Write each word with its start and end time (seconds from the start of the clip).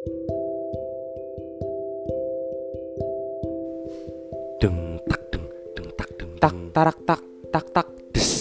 Deng 0.00 0.16
tak 5.04 5.20
deng 5.28 5.44
deng 5.76 5.88
tak 5.92 6.08
deng 6.16 6.32
tak 6.40 6.56
tarak 6.72 6.96
tak 7.04 7.20
tak 7.52 7.66
tak 7.68 7.88
Des. 8.08 8.32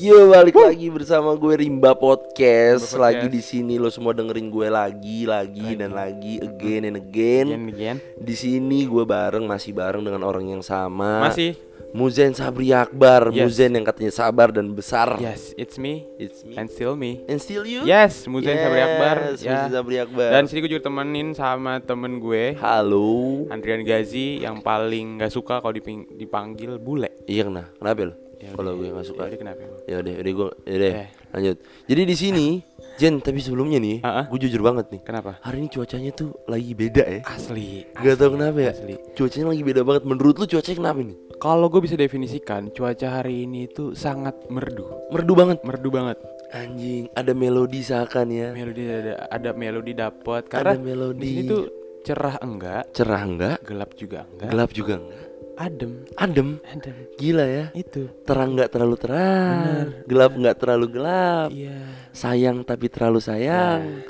Yo 0.00 0.32
balik 0.32 0.56
lagi 0.56 0.88
bersama 0.88 1.36
gue 1.36 1.60
Rimba 1.60 1.92
Podcast. 1.92 2.96
Podcast. 2.96 2.96
Lagi 2.96 3.28
di 3.28 3.44
sini 3.44 3.76
lo 3.76 3.92
semua 3.92 4.16
dengerin 4.16 4.48
gue 4.48 4.68
lagi, 4.72 5.28
lagi, 5.28 5.76
dan 5.76 5.92
lagi 5.92 6.40
again 6.40 6.88
and 6.88 6.96
again. 6.96 7.52
Gen 7.52 7.68
gen 7.76 7.96
Di 8.16 8.32
sini 8.32 8.88
gue 8.88 9.04
bareng 9.04 9.44
masih 9.44 9.76
bareng 9.76 10.00
dengan 10.00 10.24
orang 10.24 10.48
yang 10.48 10.64
sama. 10.64 11.28
masih 11.28 11.67
Muzen 11.90 12.32
Sabri 12.32 12.68
Akbar. 12.70 13.32
Yes. 13.32 13.48
Muzen 13.48 13.72
yang 13.72 13.82
katanya 13.82 14.12
sabar 14.12 14.48
dan 14.48 14.70
besar. 14.70 15.16
yes 15.18 15.56
it's 15.56 15.76
me 15.76 16.04
It's 16.16 16.44
me. 16.44 16.54
and 16.54 16.68
still 16.68 16.94
me 16.94 17.24
And 17.24 17.38
still 17.38 17.64
you? 17.64 17.82
yes 17.82 18.24
Muzen 18.24 18.54
Sabri 18.54 18.80
Akbar 18.80 19.16
Yes, 19.26 19.40
ya 19.40 19.50
Muzen 19.58 19.72
Sabri 19.72 19.96
Akbar. 19.98 20.28
dan 20.30 20.42
sini 20.44 20.58
gue 20.60 20.70
juga 20.70 20.84
temenin 20.84 21.32
sama 21.32 21.80
temen 21.80 22.18
gue 22.18 22.54
Halo. 22.56 23.48
Andrian 23.48 23.82
Gazi 23.82 24.40
yang 24.40 24.60
paling 24.60 25.16
nggak 25.16 25.30
suka 25.30 25.58
kalau 25.58 25.72
diping- 25.72 26.12
dipanggil 26.12 26.76
bule 26.76 27.08
Iya 27.24 27.44
kena. 27.44 27.64
Kenapa 27.74 28.04
lo? 28.04 28.14
Ya 28.38 28.54
Kalau 28.54 28.70
gue 28.72 28.86
gak 28.86 29.02
suka. 29.02 29.22
ya 29.24 29.28
udah, 29.28 29.40
kenapa? 29.40 29.62
Ya 29.84 29.96
udah, 29.98 30.14
udah 30.14 30.32
gue, 30.32 30.48
ya 30.62 30.74
udah, 30.78 30.92
Eh. 30.94 31.08
lanjut. 31.28 31.56
Jadi 31.84 32.02
di 32.06 32.14
sini, 32.14 32.46
Jen, 32.94 33.18
tapi 33.18 33.42
sebelumnya 33.42 33.78
nih, 33.78 33.98
Ah, 34.00 34.22
ah. 34.22 34.24
gue 34.30 34.38
jujur 34.38 34.62
banget 34.62 34.86
nih. 34.88 35.02
kenapa 35.02 35.42
Hari 35.42 35.58
ini 35.58 35.66
cuacanya 35.66 36.10
tuh 36.12 36.30
lagi 36.46 36.70
beda 36.70 37.02
ya. 37.02 37.20
asli 37.26 37.82
Gak 37.92 38.14
tau 38.14 38.30
kenapa 38.30 38.58
ya. 38.60 38.70
asli 38.70 38.94
Cuacanya 39.12 39.50
lagi 39.50 39.62
beda 39.66 39.82
banget. 39.82 40.02
Menurut 40.04 40.38
lu 40.38 40.46
cuacanya 40.46 40.78
kenapa 40.78 41.00
nih? 41.02 41.18
Kalau 41.38 41.66
gue 41.68 41.80
bisa 41.80 41.94
definisikan 41.94 42.68
cuaca 42.68 43.08
hari 43.12 43.44
ini 43.44 43.66
itu 43.66 43.94
sangat 43.94 44.34
merdu 44.48 44.86
Merdu 45.08 45.32
banget. 45.32 45.58
merdu 45.62 45.88
banget 45.88 46.18
Anjing, 46.48 47.12
ada 47.12 47.32
melodi 47.32 47.80
seakan 47.80 48.28
ya. 48.28 48.48
melodi 48.50 48.82
ada 48.84 49.12
ada 49.28 49.50
melodi 49.52 49.92
dapat 49.92 50.48
karena 50.48 50.72
Ada 50.72 50.80
melodi. 50.80 51.28
di 51.28 51.44
tuh 51.44 51.62
cerah 52.00 52.40
enggak 52.40 52.88
Cerah 52.90 53.22
enggak? 53.22 53.56
gelap 53.62 53.90
juga 53.92 54.24
enggak 54.30 54.48
Gelap 54.48 54.70
juga 54.72 54.94
enggak? 54.96 55.24
adem 55.58 55.92
Adem. 56.14 56.48
adem 56.64 56.96
Gila 57.14 57.44
ya. 57.44 57.64
itu 57.72 58.06
Terang 58.22 58.54
enggak 58.54 58.70
terlalu 58.70 58.96
terang. 58.96 59.90
Gelap 60.06 60.32
enggak 60.32 60.56
terlalu 60.56 60.86
gelap. 60.88 61.48
iya 61.50 61.78
Sayang 62.10 62.62
tapi 62.62 62.86
terlalu 62.86 63.18
sayang. 63.18 64.06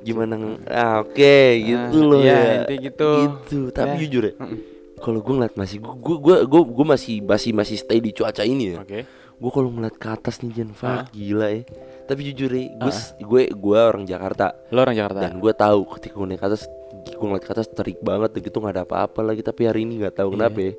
Gimana? 0.00 0.34
ng- 0.34 0.66
Ah, 0.66 0.98
oke, 0.98 1.36
gitu 1.60 1.98
Ah, 1.98 2.06
loh 2.08 2.18
iya, 2.18 2.34
ya. 2.34 2.54
intinya 2.58 2.82
gitu. 2.82 3.10
Gitu. 3.22 3.58
Tapi 3.70 3.94
Ya. 3.94 4.00
jujur 4.00 4.22
ya, 4.26 4.34
Mm-mm. 4.34 4.58
Kalau 5.02 5.18
gue 5.18 5.34
ngeliat 5.34 5.54
masih 5.54 5.78
gue 5.78 6.16
gue 6.16 6.36
gue 6.46 6.60
gue 6.62 6.86
masih 6.86 7.14
masih 7.20 7.50
masih 7.50 7.76
stay 7.76 7.98
di 7.98 8.10
cuaca 8.10 8.40
ini 8.42 8.72
ya. 8.72 8.78
oke. 8.80 9.00
Gue 9.34 9.50
kalau 9.50 9.68
ngeliat 9.68 9.98
ke 9.98 10.06
atas 10.06 10.38
nih 10.38 10.54
Jen, 10.54 10.70
fuck, 10.70 10.86
Ah. 10.86 11.04
gila 11.10 11.50
ya. 11.50 11.66
Tapi 12.06 12.30
jujur 12.30 12.46
ya, 12.48 12.62
gue 12.78 12.92
gue 13.18 13.42
gue 13.50 13.78
orang 13.78 14.06
Jakarta. 14.06 14.54
Lo 14.70 14.80
orang 14.80 14.94
Jakarta? 14.94 15.18
Dan 15.20 15.42
gue 15.42 15.52
tahu 15.52 15.82
ketika 15.98 16.14
gue 16.14 16.28
naik 16.28 16.38
ke 16.38 16.46
atas 16.46 16.62
gue 17.02 17.26
ngeliat 17.26 17.42
ke 17.42 17.50
atas 17.50 17.66
terik 17.68 17.98
banget 17.98 18.30
gitu 18.38 18.62
nggak 18.62 18.72
ada 18.72 18.84
apa-apa 18.86 19.20
lagi. 19.20 19.42
Tapi 19.42 19.66
hari 19.66 19.82
ini 19.82 19.98
nggak 19.98 20.14
tahu 20.16 20.30
Iya. 20.30 20.34
kenapa 20.38 20.58
ya. 20.62 20.72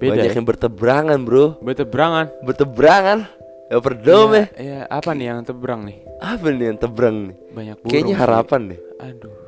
Beda 0.00 0.10
banyak 0.16 0.24
ya? 0.24 0.32
yang 0.32 0.46
berteberangan 0.48 1.18
bro. 1.20 1.44
Berteberangan? 1.60 2.26
Berteberangan? 2.40 3.18
Ya 3.66 3.78
perdom 3.82 4.28
ya. 4.32 4.44
Iya, 4.56 4.78
apa 4.88 5.10
nih 5.12 5.26
yang 5.26 5.40
teberang 5.44 5.80
nih? 5.84 5.96
Apa 6.16 6.46
nih 6.48 6.66
yang 6.72 6.78
teberang 6.78 7.16
nih? 7.28 7.36
Banyak 7.52 7.76
burung 7.82 7.90
kayaknya 7.92 8.14
harapan 8.16 8.60
deh. 8.72 8.80
Aduh 9.02 9.45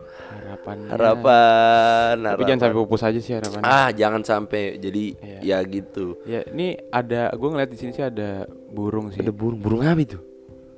harapan. 0.68 0.92
Harapan 0.92 2.14
tapi 2.14 2.26
harapan. 2.28 2.46
jangan 2.46 2.60
sampai 2.60 2.76
pupus 2.76 3.02
aja 3.02 3.20
sih 3.20 3.32
harapan. 3.32 3.60
Ah 3.64 3.88
jangan 3.90 4.22
sampai. 4.22 4.62
Jadi 4.76 5.04
Iya. 5.16 5.38
ya 5.40 5.58
gitu. 5.64 6.06
Ya 6.24 6.40
ini 6.48 6.76
ada 6.90 7.32
gue 7.32 7.48
ngeliat 7.48 7.70
di 7.70 7.78
sini 7.78 7.90
sih 7.90 8.04
ada 8.04 8.44
burung 8.68 9.08
sih. 9.08 9.20
Ada 9.20 9.32
burung 9.32 9.58
burung 9.58 9.80
apa 9.80 9.98
itu? 9.98 10.18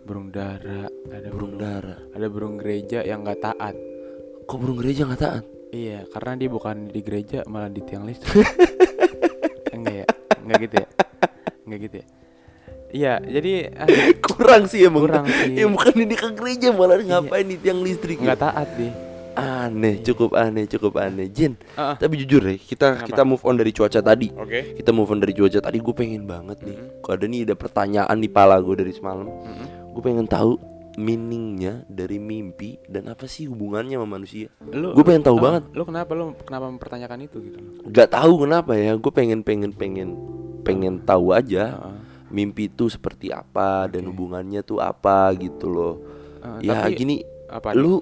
Burung 0.00 0.30
dara 0.30 0.86
ada 1.10 1.28
burung 1.28 1.54
dara. 1.54 1.96
ada 2.10 2.26
burung 2.26 2.54
gereja 2.54 3.02
yang 3.02 3.22
nggak 3.22 3.40
taat. 3.40 3.74
Kok 4.44 4.58
burung 4.58 4.78
gereja 4.78 5.06
nggak 5.06 5.20
taat? 5.20 5.44
Iya 5.70 6.02
karena 6.06 6.32
dia 6.34 6.48
bukan 6.48 6.90
di 6.90 7.00
gereja 7.00 7.46
malah 7.46 7.70
di 7.70 7.82
tiang 7.82 8.02
listrik. 8.02 8.42
Enggak 9.76 9.94
ya? 10.02 10.06
Enggak 10.42 10.58
gitu 10.66 10.74
ya? 10.82 10.86
Enggak 11.62 11.80
gitu 11.80 11.96
ya? 12.02 12.06
Iya 12.90 13.14
jadi 13.22 13.52
ah, 13.78 13.86
kurang 14.26 14.66
sih 14.66 14.82
emang. 14.82 15.06
Kurang 15.06 15.26
sih. 15.30 15.54
ya 15.54 15.70
bukan 15.70 15.94
ini 15.94 16.14
ke 16.18 16.28
gereja 16.34 16.74
malah 16.74 16.98
ngapain 16.98 17.46
di 17.46 17.54
tiang 17.54 17.78
listrik 17.80 18.18
ya? 18.18 18.34
nggak 18.34 18.40
taat 18.42 18.68
deh 18.74 18.90
aneh 19.32 20.00
cukup 20.00 20.30
aneh 20.32 20.66
cukup 20.66 20.98
aneh 20.98 21.26
Jin 21.26 21.54
Ah, 21.74 21.92
ah. 21.92 21.94
tapi 21.96 22.18
jujur 22.18 22.42
ya 22.42 22.54
kita 22.54 22.86
Kenapa? 22.96 23.06
kita 23.06 23.22
move 23.22 23.42
on 23.42 23.54
dari 23.54 23.70
cuaca 23.70 24.00
tadi 24.00 24.28
oke 24.28 24.76
kita 24.76 24.90
move 24.90 25.08
on 25.08 25.18
dari 25.18 25.32
cuaca 25.32 25.58
tadi 25.60 25.78
gue 25.78 25.94
pengen 25.94 26.24
banget 26.24 26.58
nih 26.60 26.74
Mm-mm. 26.74 27.00
kalau 27.00 27.14
ada 27.14 27.26
nih 27.26 27.40
ada 27.42 27.54
pertanyaan 27.54 28.16
di 28.16 28.28
pala 28.28 28.56
gue 28.56 28.74
dari 28.76 28.90
semalam 28.90 29.26
Mm-mm. 29.26 29.66
gue 29.90 30.02
pengen 30.02 30.24
tahu 30.24 30.58
meaningnya 30.96 31.86
dari 31.86 32.18
mimpi 32.18 32.76
dan 32.84 33.06
apa 33.06 33.24
sih 33.24 33.46
hubungannya 33.46 33.94
sama 33.94 34.08
manusia 34.10 34.50
gue 34.60 35.02
pengen 35.02 35.22
tahu 35.22 35.36
ah, 35.36 35.42
banget 35.42 35.62
lu 35.70 35.82
kenapa 35.82 36.10
lu 36.12 36.24
kenapa 36.36 36.66
mempertanyakan 36.66 37.18
itu 37.22 37.36
gitu 37.40 37.58
Gak 37.88 38.10
tahu 38.10 38.44
kenapa 38.44 38.74
ya 38.74 38.94
gue 38.94 39.10
pengen 39.10 39.40
pengen 39.40 39.70
pengen 39.70 40.18
pengen 40.60 41.00
tahu 41.00 41.30
aja 41.30 41.78
ah. 41.80 41.96
mimpi 42.28 42.66
itu 42.66 42.86
seperti 42.86 43.30
apa 43.30 43.86
dan 43.86 44.04
Oke. 44.04 44.08
hubungannya 44.10 44.60
tuh 44.60 44.78
apa 44.78 45.30
gitu 45.34 45.66
loh 45.66 45.94
Ah, 46.40 46.56
ya 46.58 46.72
tapi 46.82 46.96
gini 46.96 47.16
apa 47.46 47.70
nih? 47.70 47.78
lu 47.78 48.00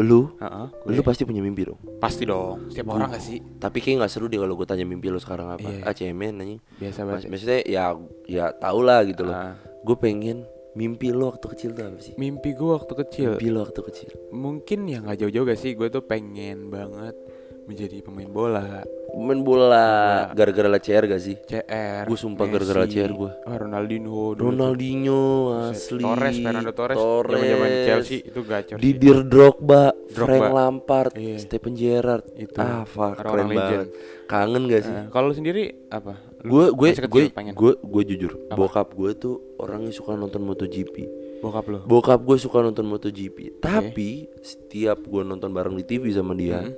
lu? 0.00 0.34
Ah, 0.40 0.68
lu 0.88 1.00
pasti 1.04 1.22
punya 1.24 1.40
mimpi 1.44 1.68
dong. 1.68 1.80
Pasti 2.00 2.24
dong 2.24 2.72
setiap 2.72 2.96
orang 2.96 3.12
gak 3.12 3.22
sih? 3.22 3.38
Tapi 3.60 3.78
kayak 3.80 4.04
nggak 4.04 4.12
seru 4.12 4.26
deh 4.26 4.40
kalau 4.40 4.54
gue 4.56 4.66
tanya 4.66 4.84
mimpi 4.84 5.12
lo 5.12 5.20
sekarang 5.20 5.52
apa? 5.52 5.68
Iya. 5.68 5.84
ah 5.86 5.94
cemen 5.94 6.34
nanya 6.36 6.58
biasa 6.80 6.98
banget. 7.04 7.28
maksudnya 7.28 7.60
ya 7.68 7.84
ya 8.26 8.44
tau 8.56 8.80
lah 8.80 9.04
gitu 9.04 9.28
loh. 9.28 9.36
Ah. 9.36 9.54
gue 9.80 9.96
pengen 9.96 10.44
mimpi 10.76 11.10
lo 11.10 11.32
waktu 11.34 11.46
kecil 11.50 11.70
tuh 11.74 11.84
apa 11.88 11.98
sih? 11.98 12.14
Mimpi 12.16 12.54
gue 12.54 12.70
waktu 12.70 12.92
kecil. 12.94 13.28
Mimpi 13.36 13.48
lo 13.50 13.58
waktu 13.66 13.80
kecil. 13.80 14.10
Mungkin 14.30 14.78
ya 14.86 14.98
nggak 15.02 15.18
jauh-jauh 15.24 15.46
gak 15.48 15.60
sih? 15.60 15.72
Gue 15.74 15.88
tuh 15.90 16.04
pengen 16.04 16.70
banget 16.70 17.16
menjadi 17.62 18.00
pemain 18.00 18.26
bola 18.26 18.82
main 19.12 19.40
bola 19.40 19.88
gara-gara 20.30 20.70
LCR 20.70 21.04
gak 21.06 21.18
sih 21.18 21.36
CR 21.40 22.04
Gua 22.04 22.14
sumpah 22.16 22.46
gara-gara 22.46 22.82
CR 22.84 23.10
gua. 23.10 23.30
oh, 23.42 23.56
Ronaldinho. 23.58 24.34
Ronaldinho 24.34 25.22
asli 25.66 25.98
Torres 25.98 26.36
Fernando 26.36 26.72
Torres 26.72 26.96
Torres 26.96 27.42
zaman 27.42 27.70
Chelsea 27.84 28.18
itu 28.22 28.40
gacor. 28.40 28.76
Didier 28.78 29.18
Drogba, 29.22 29.90
Drogba. 30.06 30.14
Frank 30.14 30.46
Lampard, 30.48 31.12
Iya. 31.12 31.36
Stephen 31.38 31.74
Gerrard 31.74 32.24
Itu, 32.32 32.54
ah 32.56 32.82
fuck 32.84 33.18
keren 33.18 33.46
legend. 33.46 33.58
banget 33.58 33.88
kangen 34.24 34.62
gak 34.64 34.82
sih 34.84 34.94
Eh, 34.94 35.04
kalau 35.08 35.30
sendiri 35.30 35.62
apa 35.88 36.14
gue 36.40 36.64
gue 36.70 36.88
gue 36.96 37.24
gue 37.52 37.72
gue 37.76 38.02
jujur 38.06 38.32
Apa? 38.46 38.56
bokap 38.56 38.88
gue 38.92 39.10
tuh 39.12 39.34
orang 39.58 39.84
yang 39.84 39.92
suka 39.92 40.14
nonton 40.14 40.40
MotoGP 40.40 40.94
bokap 41.40 41.66
lu 41.66 41.78
Bokap 41.82 42.20
gue 42.20 42.36
suka 42.36 42.60
nonton 42.60 42.84
MotoGP, 42.84 43.58
tapi 43.58 44.28
setiap 44.38 45.00
gue 45.00 45.22
nonton 45.22 45.48
bareng 45.48 45.72
di 45.74 45.84
TV 45.84 46.08
sama 46.10 46.32
dia, 46.32 46.60
Hmm. 46.60 46.76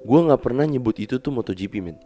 Gue 0.00 0.18
nggak 0.20 0.40
pernah 0.40 0.64
nyebut 0.64 0.96
itu 0.96 1.16
tuh 1.16 1.30
MotoGP 1.30 1.74
men. 1.78 1.96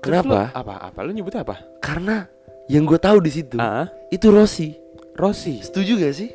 Terus 0.00 0.20
lu 0.20 0.34
Kenapa? 0.36 0.52
apa 0.52 0.74
apa 0.84 0.98
lu 1.00 1.10
nyebutnya 1.10 1.40
apa 1.40 1.56
Karena 1.78 2.28
yang 2.66 2.84
gue 2.84 2.98
tahu 2.98 3.18
di 3.18 3.30
situ 3.30 3.56
ah 3.56 3.88
itu 4.08 4.28
Rossi. 4.28 4.76
Rossi 5.14 5.60
Setuju 5.60 5.96
gak 5.96 6.12
sih? 6.12 6.30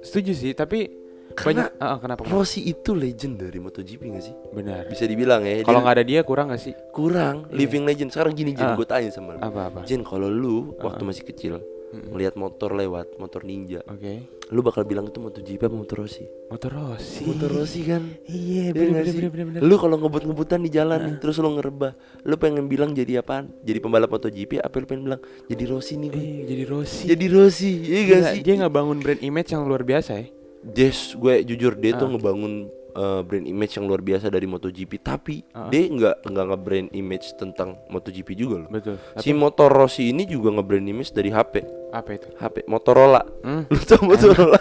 setuju 0.00 0.32
sih 0.32 0.52
tapi 0.52 0.88
Karena 1.32 1.66
banyak 1.66 1.82
ah, 1.82 1.98
kenapa 1.98 2.20
Rossi 2.24 2.62
itu 2.62 2.92
legend 2.92 3.36
dari 3.38 3.58
MotoGP 3.58 4.00
gak 4.08 4.22
sih? 4.22 4.34
benar 4.50 4.86
Bisa 4.86 5.04
dibilang 5.04 5.42
ya. 5.42 5.60
kalau 5.62 5.80
nggak 5.80 5.94
ada 5.94 6.04
dia 6.04 6.20
kurang 6.22 6.48
gak 6.48 6.62
sih 6.62 6.72
kurang 6.90 7.44
living 7.50 7.82
legend. 7.82 8.08
Sekarang 8.08 8.32
gini 8.32 8.52
Jen, 8.52 8.64
Ah. 8.64 8.74
gue 8.74 8.86
tanya 8.86 9.10
sama 9.10 9.34
lu. 9.34 9.40
apa 9.42 9.60
apa 9.66 9.80
Jen, 9.82 10.00
kalau 10.00 10.28
lu 10.28 10.72
waktu 10.78 11.02
Ah. 11.02 11.08
masih 11.10 11.24
kecil 11.24 11.58
Mm-mm. 11.94 12.10
ngelihat 12.10 12.34
motor 12.34 12.70
lewat, 12.70 13.06
motor 13.16 13.40
ninja, 13.42 13.80
oke 13.84 14.26
lu 14.44 14.60
bakal 14.60 14.84
bilang 14.84 15.06
itu 15.06 15.16
MotoGP 15.16 15.56
apa 15.62 15.72
motor 15.72 16.04
Rossi? 16.04 16.28
motor 16.46 16.68
Rossi 16.70 17.24
Motor 17.24 17.48
Rossi 17.50 17.80
kan? 17.82 18.02
iya 18.24 18.68
Iya 18.68 18.76
bener 18.76 18.90
bener 18.92 19.04
bener 19.08 19.30
bener 19.30 19.46
bener 19.48 19.60
Lu 19.62 19.74
kalau 19.76 19.96
ngebut-ngebutan 19.96 20.60
di 20.60 20.68
jalan 20.68 21.00
nih, 21.00 21.16
terus 21.16 21.38
lu 21.38 21.48
ngerebah, 21.50 21.96
lu 22.20 22.36
pengen 22.36 22.66
bilang 22.66 22.92
jadi 22.92 23.18
apaan? 23.18 23.48
Jadi 23.62 23.78
pembalap 23.78 24.10
MotoGP 24.10 24.58
apa 24.58 24.74
lu 24.74 24.84
pengen 24.84 25.02
bilang 25.06 25.20
jadi 25.46 25.64
Rossi 25.66 25.96
nih 25.96 26.08
gue? 26.10 26.20
Eh, 26.20 26.36
jadi 26.44 26.64
Rossi 26.66 27.04
Jadi 27.06 27.24
Rossi, 27.26 27.70
iya 27.80 28.00
gak 28.04 28.22
sih? 28.28 28.40
dia 28.42 28.54
nggak 28.58 28.74
bangun 28.74 28.98
brand 28.98 29.22
image 29.22 29.48
yang 29.48 29.64
luar 29.64 29.80
biasa 29.80 30.12
ya 30.14 30.26
Des, 30.60 30.96
gue 31.14 31.34
jujur 31.42 31.72
dia 31.74 31.92
tuh 31.94 32.04
Ah. 32.04 32.12
ngebangun 32.12 32.68
uh, 32.94 33.20
brand 33.20 33.44
image 33.44 33.74
yang 33.74 33.84
luar 33.84 34.00
biasa 34.00 34.26
dari 34.26 34.44
MotoGP, 34.44 34.92
tapi 34.98 35.42
Ah. 35.50 35.68
dia 35.68 35.84
nggak 35.84 36.24
nggak 36.24 36.46
nge-brand 36.48 36.88
image 36.92 37.34
tentang 37.34 37.76
MotoGP 37.86 38.28
juga 38.32 38.64
loh. 38.64 38.68
betul 38.68 38.96
Si 39.16 39.30
motor 39.30 39.68
Rossi 39.68 40.08
ini 40.08 40.24
juga 40.24 40.50
nge-brand 40.50 40.82
image 40.84 41.10
dari 41.10 41.28
HP, 41.28 41.54
apa 41.90 42.10
itu 42.12 42.26
HP 42.34 42.64
Motorola. 42.64 43.22
hmm? 43.42 43.62
Lu 43.72 43.80
tau 43.80 44.02
Motorola? 44.02 44.58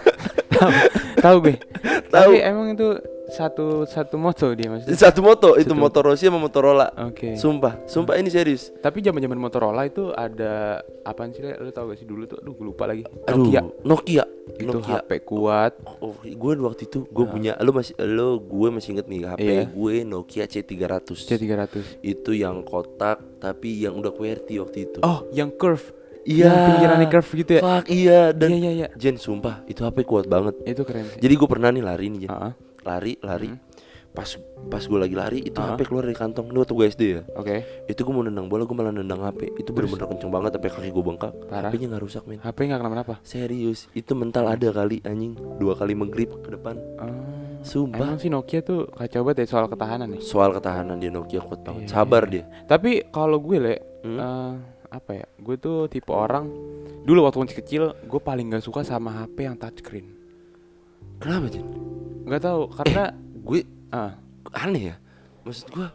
tahu 1.16 1.38
gue 1.42 1.56
Tahu. 2.08 2.32
tapi 2.32 2.38
emang 2.40 2.72
itu 2.72 2.88
satu 3.26 3.84
satu 3.84 4.16
moto 4.16 4.52
dia 4.52 4.68
maksudnya 4.68 4.94
Satu 4.94 5.20
moto, 5.20 5.56
itu 5.56 5.66
Satu. 5.66 5.80
motor 5.80 6.02
Rossi 6.06 6.26
sama 6.26 6.38
Motorola. 6.38 6.92
oke 7.02 7.34
Sumpah, 7.34 7.80
sumpah 7.86 8.16
ini 8.16 8.28
serius. 8.28 8.70
tapi 8.78 9.00
zaman 9.00 9.20
zaman 9.20 9.38
Motorola 9.38 9.84
itu 9.84 10.12
ada 10.12 10.84
apaan 11.02 11.32
sih 11.32 11.40
lu 11.40 11.70
tau 11.70 11.88
gak 11.88 11.98
sih 11.98 12.06
dulu 12.06 12.24
tuh 12.26 12.38
aduh 12.38 12.52
gue 12.52 12.66
lupa 12.66 12.84
lagi 12.86 13.08
Aduh, 13.26 13.48
Nokia 13.48 13.62
Nokia. 13.82 14.26
itu 14.54 14.68
Nokia. 14.70 15.00
HP 15.00 15.24
kuat 15.24 15.74
Oh, 15.98 16.12
gue 16.16 16.52
waktu 16.58 16.84
itu 16.84 17.00
gue 17.06 17.26
punya 17.26 17.56
lo 17.58 17.72
masih 17.72 17.96
lo 17.98 18.38
gue 18.38 18.68
masih 18.70 18.90
inget 18.94 19.08
nih 19.08 19.20
HP 19.26 19.40
Iya. 19.42 19.64
gue 19.68 19.94
Nokia 20.04 20.44
C300. 20.46 21.08
C300 21.08 22.02
Itu 22.02 22.32
yang 22.32 22.60
kotak 22.62 23.24
tapi 23.38 23.80
yang 23.80 23.96
udah 23.96 24.12
QWERTY 24.12 24.60
waktu 24.60 24.78
itu. 24.86 25.00
oh 25.02 25.24
yang 25.30 25.48
curve 25.50 25.96
iya. 26.24 26.48
yang 26.48 26.60
pinggirannya 26.70 27.08
curve 27.10 27.30
gitu 27.34 27.52
ya 27.54 27.62
Fuck 27.62 27.86
iya 27.88 28.22
dan 28.32 28.50
iya 28.50 28.60
iya 28.60 28.72
iya 28.74 28.88
Jen 28.94 29.16
sumpah 29.16 29.64
itu 29.66 29.80
HP 29.80 30.04
kuat 30.04 30.26
banget. 30.26 30.60
itu 30.64 30.84
keren 30.84 31.08
sih 31.08 31.20
Jadi 31.20 31.34
gue 31.34 31.48
pernah 31.50 31.70
nih 31.70 31.82
lari 31.82 32.08
nih 32.10 32.22
Jen. 32.24 32.30
Ah, 32.30 32.40
ah. 32.42 32.54
Lari, 32.84 33.16
lari. 33.20 33.50
Hmm. 33.50 33.60
pas 34.14 34.30
pas 34.70 34.78
gue 34.80 35.00
lagi 35.00 35.18
lari 35.18 35.40
itu 35.42 35.58
Ah. 35.58 35.74
HP 35.74 35.90
keluar 35.90 36.06
dari 36.06 36.14
kantong 36.14 36.46
ini 36.46 36.62
waktu 36.62 36.70
gue 36.72 36.86
SD 36.88 37.04
ya 37.10 37.22
Oke. 37.34 37.66
itu 37.88 37.98
gue 37.98 38.14
mau 38.14 38.22
nendang 38.22 38.46
bola 38.46 38.62
gue 38.62 38.72
malah 38.72 38.94
nendang 38.94 39.18
HP 39.20 39.58
itu 39.58 39.74
bener-bener 39.74 40.06
kenceng 40.06 40.30
banget 40.30 40.54
sampai 40.54 40.70
kaki 40.70 40.90
gue 40.92 41.02
bengkak 41.04 41.34
Parah. 41.50 41.74
HP-nya 41.74 41.88
nggak 41.90 42.04
rusak 42.04 42.24
men 42.24 42.38
HP 42.38 42.58
nggak 42.64 42.78
kenapa-napa. 42.78 43.16
serius 43.24 43.90
itu 43.92 44.14
mental 44.14 44.46
ada 44.46 44.70
kali 44.70 45.02
anjing 45.02 45.34
dua 45.58 45.74
kali 45.74 45.98
menggrip 45.98 46.30
ke 46.40 46.54
depan 46.54 46.78
Oh. 46.96 47.10
sumpah 47.60 48.06
Emang 48.06 48.22
sih 48.22 48.30
Nokia 48.30 48.62
tuh 48.62 48.86
kacau 48.88 49.26
banget 49.26 49.38
ya 49.40 49.48
soal 49.50 49.66
ketahanan 49.66 50.08
nih. 50.08 50.22
soal 50.22 50.50
ketahanan 50.52 51.02
dia 51.02 51.10
Nokia 51.10 51.42
kuat 51.42 51.66
banget 51.66 51.82
Iya, 51.82 51.90
sabar 51.90 52.24
dia 52.28 52.46
Tapi 52.66 53.10
kalau 53.10 53.42
gue 53.42 53.58
le, 53.58 53.76
Hmm? 54.06 54.20
eh, 54.20 54.54
apa 54.94 55.12
ya? 55.16 55.26
Gue 55.36 55.58
tuh 55.58 55.90
tipe 55.90 56.14
orang 56.14 56.46
dulu 57.02 57.26
waktu 57.26 57.42
masih 57.42 57.58
kecil, 57.58 57.84
gue 57.98 58.22
paling 58.22 58.46
gak 58.48 58.62
suka 58.62 58.86
sama 58.86 59.10
HP 59.18 59.42
yang 59.42 59.58
touchscreen. 59.58 60.22
Kenapa 61.24 61.48
Jen? 61.48 61.64
Gak 62.26 62.42
tahu 62.42 62.62
karena 62.70 63.04
gue 63.38 63.60
ah, 63.90 64.12
aneh 64.54 64.84
ya 64.86 64.96
maksud 65.42 65.68
gue 65.70 65.88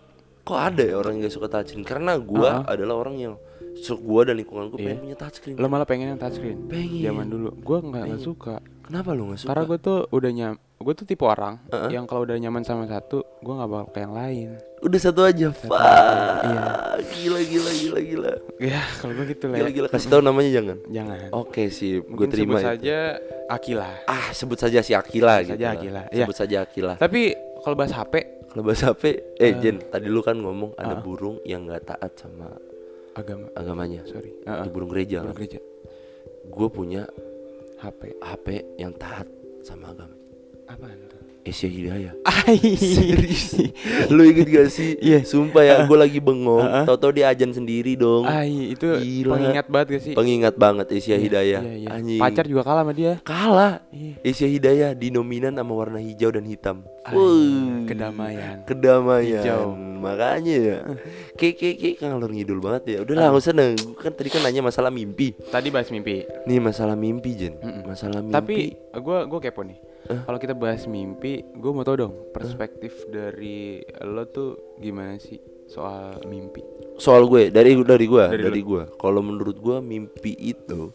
kok 0.42 0.56
ada 0.58 0.80
ya 0.82 0.94
orang 0.94 1.12
yang 1.14 1.24
gak 1.24 1.34
suka 1.34 1.48
touchscreen 1.50 1.84
karena 1.84 2.16
gue 2.16 2.40
Ah. 2.42 2.64
adalah 2.66 2.96
orang 2.98 3.16
yang 3.16 3.34
suka 3.74 3.96
gue 3.98 4.20
dan 4.24 4.34
lingkungan 4.36 4.64
gue 4.66 4.78
Iya. 4.78 4.86
pengen 4.86 5.00
punya 5.02 5.16
touchscreen 5.16 5.54
lo 5.54 5.66
malah 5.66 5.84
pengen 5.84 6.06
yang 6.10 6.18
touchscreen. 6.18 6.58
pengen 6.66 7.02
Zaman 7.02 7.26
dulu, 7.26 7.48
gue 7.54 7.78
nggak 7.82 8.04
nggak 8.06 8.22
suka. 8.22 8.54
kenapa 8.82 9.10
lu 9.12 9.28
gak 9.28 9.38
suka 9.38 9.48
Karena 9.50 9.64
gue 9.64 9.78
tuh 9.78 9.98
udah 10.08 10.30
nyam, 10.30 10.54
gue 10.78 10.92
tuh 10.94 11.02
tipe 11.04 11.20
orang 11.20 11.58
Uh-uh. 11.66 11.90
yang 11.90 12.04
kalau 12.04 12.22
udah 12.22 12.34
nyaman 12.34 12.62
sama 12.62 12.86
satu, 12.86 13.20
gue 13.36 13.50
nggak 13.50 13.66
bakal 13.66 13.88
ke 13.88 13.98
yang 13.98 14.14
lain. 14.14 14.48
udah 14.78 14.94
satu 14.96 15.20
aja 15.22 15.50
Satu 15.50 15.66
Fuck. 15.66 15.74
aja, 15.74 16.38
iya. 16.44 16.62
gila 17.10 17.40
gila 17.42 17.70
gila 17.72 17.98
gila 18.00 18.32
Ya 18.56 18.78
kalau 18.96 19.12
gue 19.12 19.26
gitu 19.28 19.44
gila 19.48 19.58
lah. 19.60 19.70
gila 19.70 19.86
kasih 19.88 20.06
tahu 20.08 20.22
namanya 20.22 20.50
jangan 20.52 20.78
Jangan. 20.88 21.18
oke 21.32 21.62
sih 21.68 21.98
gue 21.98 22.26
terima 22.28 22.54
sebut 22.54 22.62
itu. 22.62 22.68
saja 22.70 22.98
Akila. 23.48 23.90
ah 24.04 24.26
sebut 24.30 24.54
saja 24.56 24.78
si 24.78 24.92
Akila 24.92 25.34
Sebut 25.36 25.46
gitu 25.48 25.58
saja. 25.58 25.66
Akila, 25.72 26.02
iya. 26.08 26.24
sebut 26.24 26.36
saja 26.36 26.56
Akila 26.62 26.94
Tapi 26.94 27.20
kalau 27.58 27.74
bahas 27.74 27.90
HP, 27.90 28.14
kalau 28.46 28.62
bahasa 28.62 28.84
HP 28.88 29.02
eh 29.34 29.44
Eh. 29.44 29.52
Jen 29.58 29.82
tadi 29.82 30.06
lu 30.06 30.20
kan 30.20 30.36
ngomong 30.36 30.72
ada 30.74 30.94
Ah. 30.94 31.00
burung 31.00 31.42
yang 31.42 31.62
nggak 31.64 31.82
taat 31.84 32.14
sama 32.14 32.54
agama, 33.12 33.50
agamanya 33.52 34.06
sorry. 34.06 34.30
Itu 34.38 34.70
burung 34.70 34.88
gereja 34.88 35.20
Burung 35.20 35.34
kan? 35.34 35.42
gereja. 35.42 35.60
gue 36.46 36.68
punya 36.70 37.02
HP. 37.76 38.14
HP 38.16 38.46
yang 38.76 38.94
taat 38.94 39.26
sama 39.60 39.90
agama 39.90 40.14
Apaan 40.68 40.98
tuh? 41.02 41.16
Asia 41.40 41.64
Hidayah 41.64 42.12
Serius. 42.76 43.56
lu 44.08 44.20
inget 44.22 44.44
gak 44.46 44.68
sih 44.68 45.00
Iya. 45.00 45.24
sumpah 45.24 45.62
ya 45.62 45.74
gue 45.82 45.96
lagi 45.96 46.20
bengong 46.20 46.60
Ah. 46.60 46.84
tau-tau 46.84 47.08
dia 47.08 47.32
ajan 47.32 47.48
sendiri 47.50 47.96
dong 47.96 48.22
Ai, 48.22 48.72
itu 48.72 48.84
Gila. 48.84 49.32
pengingat 49.34 49.66
banget 49.66 49.86
gak 49.90 50.02
sih? 50.02 50.12
pengingat 50.12 50.54
banget 50.54 50.86
Asia 50.90 51.10
Iya, 51.10 51.18
Hidayah 51.18 51.60
iya, 51.62 51.72
iya. 51.74 51.88
anjing 51.90 52.20
Pacar 52.20 52.44
juga 52.44 52.62
kalah 52.62 52.84
sama 52.84 52.92
dia. 52.92 53.16
kalah 53.22 53.80
Iya. 53.88 54.20
Asia 54.22 54.44
Hidayah 54.46 54.90
di 54.92 55.08
nominan 55.08 55.56
sama 55.56 55.72
warna 55.72 55.96
hijau 55.98 56.28
dan 56.28 56.44
hitam 56.44 56.84
Ai, 57.02 57.16
Wuh. 57.16 57.88
kedamaian. 57.88 58.56
kedamaian 58.62 59.40
Hijau. 59.40 59.72
makanya 59.98 60.54
ya 60.54 60.78
kayak 61.34 61.54
kayak 61.56 61.76
kayak 61.80 61.96
ngalor 62.04 62.28
ngidul 62.28 62.60
banget 62.60 62.82
ya 62.86 62.98
udah 63.00 63.14
lah 63.14 63.24
nggak 63.26 63.40
usah 63.40 63.52
deh 63.52 63.72
Gua 63.74 63.96
kan 63.98 64.12
tadi 64.12 64.28
kan 64.28 64.40
nanya 64.42 64.60
masalah 64.62 64.90
mimpi 64.90 65.32
Tadi 65.48 65.68
bahas 65.70 65.88
mimpi. 65.88 66.28
nih 66.44 66.60
masalah 66.60 66.92
mimpi 66.92 67.30
Jen 67.32 67.56
Mm-mm. 67.56 67.88
masalah 67.88 68.20
mimpi 68.20 68.36
Tapi 68.36 68.56
gue 68.94 69.18
gue 69.24 69.40
kepo 69.40 69.64
nih. 69.64 69.78
Eh? 70.06 70.20
Kalau 70.22 70.38
kita 70.38 70.54
bahas 70.54 70.84
mimpi, 70.84 71.42
gue 71.44 71.70
mau 71.70 71.82
tau 71.82 71.98
dong 71.98 72.14
perspektif 72.30 73.04
dari 73.06 73.76
lo 74.00 74.24
tuh 74.24 74.76
gimana 74.76 75.16
sih 75.16 75.36
soal 75.64 76.22
mimpi? 76.24 76.64
soal 76.96 77.26
gue 77.26 77.46
dari 77.48 77.76
dari 77.78 78.06
gue 78.06 78.24
Dari 78.26 78.42
dari, 78.42 78.58
gue 78.60 78.82
kalau 78.96 79.20
menurut 79.20 79.54
gue 79.54 79.78
mimpi 79.78 80.34
itu 80.34 80.90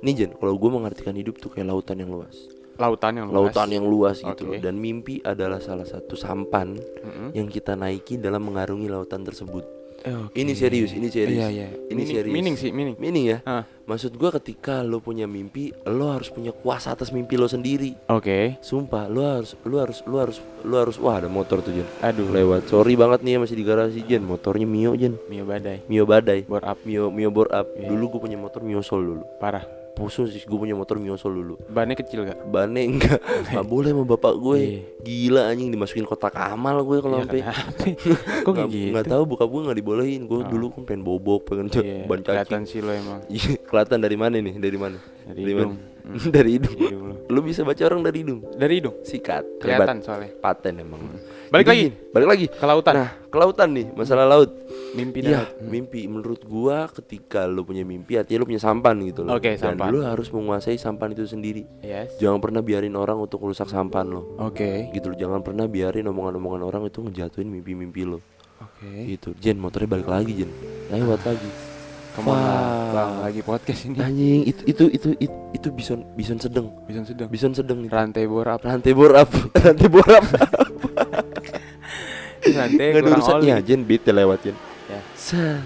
nih 0.00 0.12
Jen 0.16 0.30
kalau 0.34 0.56
gue 0.56 0.66
mengartikan 0.66 1.12
hidup 1.12 1.36
tuh 1.36 1.46
kayak 1.48 1.68
lautan 1.68 2.00
yang 2.00 2.10
luas 2.10 2.34
Lautan 2.74 3.14
yang 3.14 3.30
luas. 3.30 3.54
lautan 3.54 3.68
yang 3.70 3.86
luas 3.86 4.16
gitu 4.18 4.42
Oke. 4.42 4.48
loh 4.48 4.58
dan 4.58 4.74
mimpi 4.74 5.22
adalah 5.22 5.62
salah 5.62 5.84
satu 5.84 6.16
sampan 6.16 6.74
Mm-mm. 6.74 7.30
yang 7.30 7.46
kita 7.46 7.74
naiki 7.74 8.18
dalam 8.18 8.42
mengarungi 8.42 8.88
lautan 8.88 9.22
tersebut 9.22 9.62
Oke. 10.04 10.36
Ini 10.36 10.52
serius, 10.52 10.92
ini 10.92 11.08
serius. 11.08 11.40
Iya 11.40 11.48
iya. 11.48 11.68
Ini 11.72 11.96
Meaning- 11.96 12.08
serius. 12.12 12.34
Meaning 12.36 12.54
sih 12.60 12.70
meaning. 12.70 12.96
Meaning 13.00 13.24
ya. 13.24 13.38
Maksud 13.84 14.16
gua 14.16 14.32
ketika 14.32 14.80
lo 14.80 14.96
punya 14.96 15.24
mimpi 15.24 15.68
Lo 15.84 16.08
harus 16.08 16.28
punya 16.28 16.52
kuasa 16.52 16.92
atas 16.92 17.12
mimpi 17.12 17.36
lo 17.36 17.44
sendiri 17.44 17.92
Oke. 18.08 18.56
Sumpah 18.60 19.12
lo 19.12 19.20
harus 19.20 19.52
Lo 19.60 19.76
harus 19.76 20.00
Lo 20.04 20.16
harus 20.16 20.40
Lo 20.64 20.80
harus 20.80 20.96
Wah 20.96 21.20
ada 21.20 21.28
motor 21.28 21.60
tuh 21.60 21.68
Jen 21.68 21.84
Aduh. 22.00 22.32
Lewat 22.32 22.64
Sorry 22.64 22.96
banget 22.96 23.20
nih 23.20 23.36
ya 23.36 23.44
masih 23.44 23.56
di 23.56 23.64
garasi 23.64 24.00
Jen 24.00 24.24
Motornya 24.24 24.64
Mio 24.64 24.96
Jen 24.96 25.20
Mio 25.28 25.44
badai. 25.44 25.84
Mio 25.84 26.08
Badai 26.08 26.48
Bore 26.48 26.64
up. 26.64 26.80
Mio 26.88 27.12
Mio 27.12 27.28
bore 27.28 27.52
up 27.52 27.68
Iya. 27.76 27.92
Dulu 27.92 28.16
gue 28.16 28.20
punya 28.24 28.40
motor 28.40 28.64
Mio 28.64 28.80
Sol 28.80 29.04
dulu 29.04 29.24
Parah. 29.36 29.83
Pusing 29.94 30.26
sih 30.26 30.42
gue 30.42 30.54
punya 30.54 30.74
motor 30.74 30.98
Mio 30.98 31.14
Sol 31.14 31.34
dulu 31.34 31.54
Bannya 31.64 31.94
kecil 31.94 32.22
gak? 32.24 32.42
Bane 32.44 32.82
enggak 32.82 33.22
Gak 33.48 33.62
boleh 33.62 33.90
sama 33.90 34.04
bapak 34.04 34.34
gue 34.36 34.58
Iya. 34.58 34.80
Gila 35.00 35.42
anjing 35.46 35.70
dimasukin 35.70 36.02
kotak 36.02 36.34
amal 36.34 36.82
gue 36.82 36.98
kalau 36.98 37.22
Iya, 37.22 37.24
sampai? 37.24 37.92
Kok 38.44 38.50
nggak 38.50 38.68
gitu? 38.68 38.90
nggak 38.90 39.06
tahu 39.06 39.22
buka 39.24 39.44
gue 39.44 39.60
nggak 39.62 39.78
dibolehin 39.78 40.22
gue 40.24 40.36
Oh. 40.36 40.42
dulu 40.44 40.66
kan 40.70 40.82
pengen 40.84 41.02
bobok 41.02 41.46
pengen 41.46 41.70
Iya, 41.70 42.04
ban 42.10 42.20
kelihatan 42.20 42.62
cacing 42.62 42.64
sih 42.66 42.80
lo 42.80 42.90
emang. 42.90 43.22
Iya, 43.26 43.54
kelihatan 43.60 43.98
dari 43.98 44.16
mana 44.16 44.34
nih? 44.36 44.54
Dari 44.56 44.76
mana? 44.76 44.98
Dari 45.24 45.54
mana? 45.54 45.70
hidung. 45.70 45.74
Hmm. 46.04 46.20
dari 46.28 46.50
hidung. 46.52 46.76
Hidung 46.76 47.02
lo. 47.02 47.14
Lu 47.30 47.40
bisa 47.40 47.62
baca 47.62 47.80
orang 47.80 48.00
dari 48.02 48.18
hidung. 48.20 48.40
Dari 48.50 48.74
hidung. 48.76 48.96
Sikat. 49.00 49.44
Kelihatan 49.56 50.02
soalnya. 50.02 50.34
Paten 50.36 50.74
emang. 50.76 51.00
Balik 51.48 51.64
Jadi 51.64 51.70
lagi 51.70 51.86
Balik 52.10 52.28
lagi. 52.28 52.46
ke 52.50 52.64
lautan. 52.66 52.92
Nah, 52.94 53.10
ke 53.24 53.36
lautan 53.36 53.68
nih, 53.70 53.86
masalah 53.90 54.26
laut. 54.26 54.50
Mimpi 54.94 55.18
Iya, 55.20 55.44
darat. 55.44 55.48
Hmm. 55.58 55.68
mimpi 55.68 56.00
menurut 56.06 56.40
gua 56.42 56.86
ketika 56.88 57.44
lu 57.44 57.62
punya 57.62 57.82
mimpi 57.82 58.14
artinya 58.14 58.40
lu 58.40 58.48
punya 58.48 58.62
sampan 58.62 58.94
gitu 59.02 59.22
loh. 59.22 59.34
Oke, 59.34 59.54
Dan 59.54 59.74
sampan. 59.76 59.90
lu 59.90 60.00
harus 60.00 60.30
menguasai 60.30 60.78
sampan 60.78 61.10
itu 61.10 61.26
sendiri. 61.26 61.66
Yes. 61.78 62.14
Jangan 62.16 62.38
pernah 62.38 62.62
biarin 62.62 62.94
orang 62.94 63.18
untuk 63.18 63.42
merusak 63.42 63.66
sampan 63.66 64.08
lo. 64.08 64.38
Oke. 64.38 64.88
Gitu 64.90 65.10
loh, 65.10 65.18
jangan 65.18 65.42
pernah 65.42 65.66
biarin 65.66 66.06
omongan-omongan 66.06 66.62
orang 66.62 66.82
itu 66.86 67.02
ngejatuhin 67.02 67.50
mimpi-mimpi 67.50 68.06
lo. 68.06 68.22
Oke. 68.56 68.88
Gitu. 69.10 69.34
Jen, 69.36 69.58
motornya 69.58 69.90
balik 69.90 70.06
lagi, 70.06 70.32
Jen. 70.32 70.50
Lewat 70.88 71.26
lagi. 71.26 71.50
Wah. 72.14 72.94
bang 72.94 73.12
lagi 73.26 73.40
podcast 73.42 73.90
ini. 73.90 73.98
Anjing, 73.98 74.46
itu 74.46 74.62
itu 74.70 74.84
itu 74.86 75.08
itu, 75.18 75.34
itu 75.50 75.68
bison 75.74 76.06
bison 76.14 76.38
sedang. 76.38 76.70
Bisa 76.86 77.02
sedang. 77.02 77.26
Bison 77.26 77.50
sedang 77.50 77.82
nih. 77.82 77.90
Rantai 77.90 78.30
bor 78.30 78.46
up. 78.46 78.62
Rantai 78.62 78.94
borap, 78.94 79.26
rantai 79.50 79.88
borap. 79.90 80.22
Rantai 82.44 82.86
kurang 82.94 83.18
oli. 83.40 83.50
ya, 83.50 83.58
Jen 83.58 83.82
beat 83.82 84.04
ya 84.04 84.12
lewat 84.14 84.38
Jen. 84.46 84.56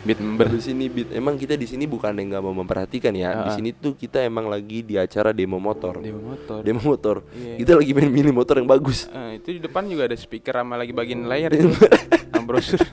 Beat 0.00 0.19
member. 0.19 0.46
Di 0.49 0.62
sini 0.62 0.87
beat. 0.87 1.10
Emang 1.10 1.34
kita 1.34 1.52
di 1.52 1.64
sini 1.64 1.84
bukan 1.84 2.12
yang 2.12 2.31
nggak 2.31 2.43
mau 2.43 2.55
memperhatikan 2.55 3.10
ya. 3.10 3.34
Di 3.40 3.50
Ah. 3.50 3.55
sini 3.55 3.72
tuh 3.72 3.93
kita 3.93 4.20
emang 4.20 4.46
lagi 4.46 4.81
di 4.81 4.94
acara 4.94 5.31
demo 5.31 5.58
motor. 5.58 5.99
Demo 5.99 6.22
motor. 6.28 6.60
Demo 6.62 6.78
motor. 6.81 7.16
Iya. 7.32 7.56
Kita 7.58 7.72
lagi 7.75 7.90
main 7.93 8.06
milih 8.08 8.31
motor 8.32 8.55
yang 8.56 8.66
bagus. 8.66 9.08
Eh, 9.08 9.37
itu 9.37 9.49
di 9.52 9.60
depan 9.60 9.82
juga 9.84 10.05
ada 10.05 10.14
speaker 10.14 10.55
sama 10.55 10.76
lagi 10.76 10.93
bagian 10.93 11.25
layar 11.25 11.50
itu. 11.50 11.66
Ambrosur. 12.38 12.79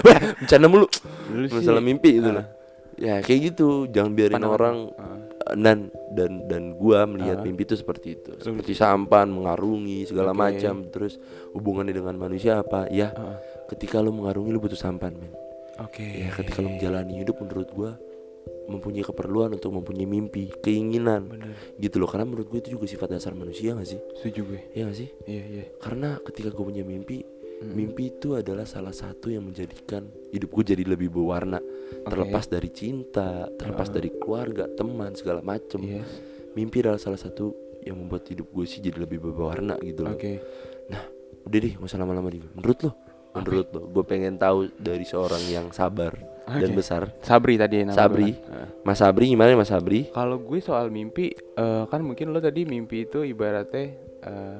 Wah, 0.00 0.18
bercanda 0.36 0.66
mulu. 0.66 0.86
Masalah 1.48 1.80
mimpi 1.80 2.18
itu 2.18 2.28
Ah. 2.28 2.34
lah. 2.36 2.46
Ya 2.96 3.14
kayak 3.20 3.54
gitu. 3.54 3.86
Jangan 3.86 4.12
biarin 4.12 4.34
Pandangan- 4.36 4.56
orang 4.56 4.76
Ah. 4.92 5.18
dan 5.50 5.78
dan 6.10 6.46
dan 6.46 6.62
gua 6.74 7.06
melihat 7.06 7.38
Ah. 7.38 7.44
mimpi 7.44 7.64
itu 7.64 7.74
seperti 7.74 8.08
itu. 8.14 8.30
Seperti 8.36 8.72
sampan, 8.72 9.30
mengarungi 9.30 10.04
segala 10.04 10.30
Oke. 10.30 10.40
macam. 10.42 10.84
Terus 10.86 11.16
hubungannya 11.52 11.92
dengan 11.92 12.14
manusia 12.14 12.58
apa? 12.58 12.86
Ya, 12.88 13.14
Ah. 13.14 13.38
Ketika 13.70 14.02
lu 14.02 14.10
mengarungi 14.10 14.50
lu 14.50 14.58
butuh 14.58 14.78
sampan, 14.78 15.14
men. 15.14 15.30
Oke. 15.78 16.02
Ya, 16.02 16.28
ketika 16.34 16.60
lu 16.60 16.74
menjalani 16.74 17.22
hidup 17.22 17.38
menurut 17.40 17.70
gua 17.70 17.94
mempunyai 18.70 19.04
keperluan 19.04 19.54
untuk 19.54 19.70
mempunyai 19.74 20.06
mimpi, 20.06 20.50
keinginan. 20.62 21.26
Bener. 21.30 21.54
Gitu 21.76 21.98
loh. 21.98 22.08
Karena 22.08 22.24
menurut 22.24 22.46
gue 22.48 22.58
itu 22.62 22.78
juga 22.78 22.86
sifat 22.86 23.18
dasar 23.18 23.34
manusia 23.34 23.74
gak 23.74 23.84
sih? 23.84 24.00
Setuju 24.22 24.40
gue. 24.46 24.60
Ya 24.72 24.86
gak 24.86 24.96
sih? 24.96 25.08
Iya 25.26 25.42
iya. 25.44 25.64
Karena 25.82 26.16
ketika 26.22 26.48
gue 26.54 26.64
punya 26.64 26.86
mimpi, 26.86 27.22
Mm. 27.60 27.76
mimpi 27.76 28.08
itu 28.08 28.40
adalah 28.40 28.64
salah 28.64 28.96
satu 28.96 29.28
yang 29.28 29.44
menjadikan 29.44 30.08
hidup 30.32 30.48
gue 30.48 30.72
jadi 30.72 30.80
lebih 30.80 31.12
berwarna. 31.12 31.60
Terlepas 32.08 32.48
dari 32.48 32.72
cinta, 32.72 33.52
terlepas 33.52 33.92
Ah. 33.92 34.00
dari 34.00 34.08
keluarga, 34.16 34.64
teman, 34.64 35.12
segala 35.12 35.44
macem. 35.44 35.84
Yes. 35.84 36.08
Mimpi 36.56 36.80
adalah 36.80 36.96
salah 36.96 37.20
satu 37.20 37.52
yang 37.84 38.00
membuat 38.00 38.24
hidup 38.32 38.48
gue 38.48 38.64
sih 38.64 38.80
jadi 38.80 39.04
lebih 39.04 39.20
berwarna 39.20 39.76
gitu 39.84 40.08
loh. 40.08 40.16
Oke. 40.16 40.40
Nah, 40.88 41.04
udah 41.44 41.58
deh, 41.60 41.72
gak 41.76 41.84
usah 41.84 42.00
lama-lama 42.00 42.32
nih. 42.32 42.40
Menurut 42.56 42.78
lo, 42.80 42.90
menurut 43.32 43.66
lo, 43.70 43.82
gue 43.86 44.04
pengen 44.04 44.34
tahu 44.36 44.70
dari 44.74 45.02
seorang 45.02 45.42
yang 45.46 45.66
sabar 45.70 46.14
dan 46.50 46.70
Oke. 46.74 46.82
besar, 46.82 47.14
Sabri 47.22 47.54
tadi 47.54 47.86
nama 47.86 47.94
Sabri. 47.94 48.34
kan. 48.34 48.66
Mas 48.82 48.98
Sabri 48.98 49.30
gimana 49.30 49.54
Mas 49.54 49.70
Sabri? 49.70 50.10
Kalau 50.10 50.42
gue 50.42 50.58
soal 50.58 50.90
mimpi, 50.90 51.30
eh, 51.32 51.84
kan 51.86 52.02
mungkin 52.02 52.34
lo 52.34 52.42
tadi 52.42 52.66
mimpi 52.66 53.06
itu 53.06 53.22
ibaratnya 53.22 53.86
eh, 54.20 54.58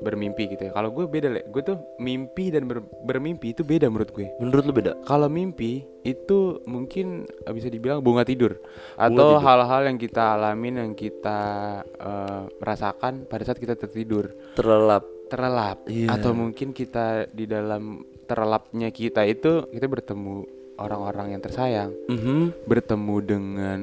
bermimpi 0.00 0.48
gitu 0.48 0.70
ya. 0.70 0.72
Kalau 0.72 0.94
gue 0.94 1.04
beda 1.04 1.28
le, 1.28 1.44
gue 1.44 1.60
tuh 1.60 1.76
mimpi 1.98 2.48
dan 2.48 2.64
ber- 2.64 2.86
bermimpi 3.04 3.52
itu 3.52 3.60
beda 3.60 3.90
menurut 3.90 4.14
gue. 4.14 4.32
Menurut 4.40 4.64
lo 4.64 4.72
beda? 4.72 4.92
Kalau 5.04 5.28
mimpi 5.28 5.84
itu 6.06 6.62
mungkin 6.64 7.26
eh, 7.26 7.52
bisa 7.52 7.68
dibilang 7.68 8.00
bunga 8.00 8.24
tidur 8.24 8.56
atau 8.96 9.36
hal-hal 9.36 9.90
yang 9.90 9.98
kita 9.98 10.38
alamin 10.38 10.78
yang 10.78 10.92
kita 10.94 11.40
eh, 11.84 12.42
rasakan 12.62 13.26
pada 13.26 13.42
saat 13.44 13.58
kita 13.58 13.74
tertidur 13.74 14.30
Terlelap. 14.54 15.04
Terlelap 15.30 15.78
Iya. 15.86 16.10
atau 16.10 16.30
mungkin 16.32 16.70
kita 16.70 17.06
di 17.28 17.46
dalam 17.46 17.82
terlelapnya 18.24 18.90
kita 18.90 19.22
itu 19.24 19.64
kita 19.66 19.86
bertemu 19.86 20.44
orang-orang 20.76 21.32
yang 21.32 21.40
tersayang 21.40 21.90
Mhm. 22.06 22.66
bertemu 22.66 23.16
dengan 23.20 23.80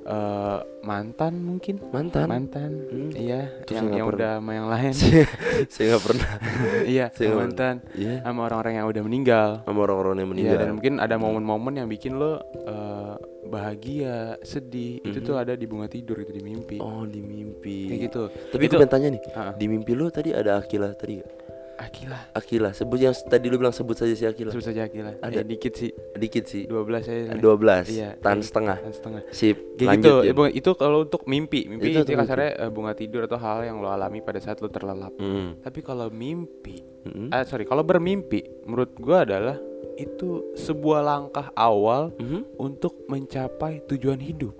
eh, 0.00 0.58
mantan 0.82 1.36
mungkin 1.38 1.84
Mantan. 1.86 2.26
mantan 2.26 2.70
Hmm. 2.88 3.12
iya 3.12 3.44
Terus 3.62 3.76
yang 3.76 3.92
yang 3.92 4.08
pernah. 4.08 4.16
udah 4.16 4.32
sama 4.40 4.52
yang 4.54 4.66
lain 4.66 4.92
Saya 5.68 5.84
nggak 5.86 6.00
pernah. 6.02 6.30
iya 6.88 7.06
Saya 7.12 7.36
mantan 7.36 7.74
Iya. 7.92 8.24
sama 8.24 8.40
orang-orang 8.42 8.72
yang 8.74 8.86
udah 8.88 9.02
meninggal 9.04 9.48
Sama 9.62 9.78
orang-orang 9.78 10.14
yang 10.14 10.24
Iya 10.24 10.32
meninggal. 10.32 10.56
dan 10.56 10.68
mungkin 10.72 10.94
ada 10.96 11.14
momen-momen 11.14 11.74
yang 11.76 11.88
bikin 11.88 12.16
lo 12.16 12.40
eh, 12.40 13.14
bahagia, 13.48 14.36
sedih. 14.40 15.00
Itu 15.02 15.24
tuh 15.24 15.36
ada 15.36 15.56
di 15.56 15.64
bunga 15.64 15.88
tidur 15.88 16.20
itu 16.20 16.30
di 16.30 16.40
mimpi. 16.40 16.76
Mhm. 16.76 16.84
Oh 16.84 17.04
di 17.04 17.20
mimpi. 17.20 17.88
Kayak 17.88 18.00
gitu. 18.06 18.22
Tapi 18.28 18.62
itu 18.62 18.70
gue 18.70 18.78
pengen 18.78 18.92
tanya 18.92 19.08
nih, 19.10 19.22
ah. 19.32 19.52
di 19.56 19.66
mimpi 19.66 19.92
lu 19.92 20.06
tadi 20.08 20.30
ada 20.30 20.60
Akila 20.60 20.92
tadi 20.92 21.18
gak? 21.18 21.30
Akila. 21.78 22.18
Akila, 22.34 22.70
sebut 22.74 22.98
yang 22.98 23.14
tadi 23.14 23.46
lu 23.46 23.54
bilang 23.54 23.70
sebut 23.70 23.94
saja 23.94 24.10
si 24.10 24.26
Akila. 24.26 24.50
Sebut 24.50 24.66
saja 24.66 24.90
Akila. 24.90 25.14
Ada. 25.22 25.40
Eh, 25.40 25.46
dikit 25.46 25.78
sih. 25.78 25.94
Dikit 25.94 26.44
sih. 26.50 26.66
12 26.66 27.06
saya. 27.06 27.38
12 27.38 27.86
Iya, 27.86 28.18
Tan 28.18 28.42
setengah. 28.42 28.82
Tan 28.82 28.90
setengah. 28.90 29.22
Sip. 29.30 29.78
Kayak 29.78 30.02
gitu. 30.02 30.14
Eh, 30.26 30.34
bunga- 30.34 30.50
itu 30.50 30.70
kalau 30.74 31.06
untuk 31.06 31.22
mimpi. 31.30 31.70
Mimpi 31.70 31.94
Itu 31.94 32.02
itu, 32.02 32.18
kasarnya 32.18 32.66
eh, 32.66 32.70
bunga 32.74 32.98
tidur 32.98 33.30
atau 33.30 33.38
hal 33.38 33.62
yang 33.62 33.78
lo 33.78 33.94
alami 33.94 34.18
pada 34.18 34.42
saat 34.42 34.58
lo 34.58 34.66
terlelap. 34.66 35.14
Mm. 35.22 35.62
Tapi 35.62 35.80
kalau 35.86 36.10
mimpi, 36.10 36.82
Mm-mm. 37.06 37.30
ah 37.30 37.46
sorry, 37.46 37.62
kalau 37.62 37.86
bermimpi, 37.86 38.42
menurut 38.66 38.98
gua 38.98 39.22
adalah 39.22 39.54
itu 39.98 40.54
sebuah 40.54 41.02
langkah 41.02 41.50
awal 41.52 42.14
Mhm. 42.16 42.56
untuk 42.56 43.04
mencapai 43.06 43.82
tujuan 43.84 44.22
hidup. 44.22 44.54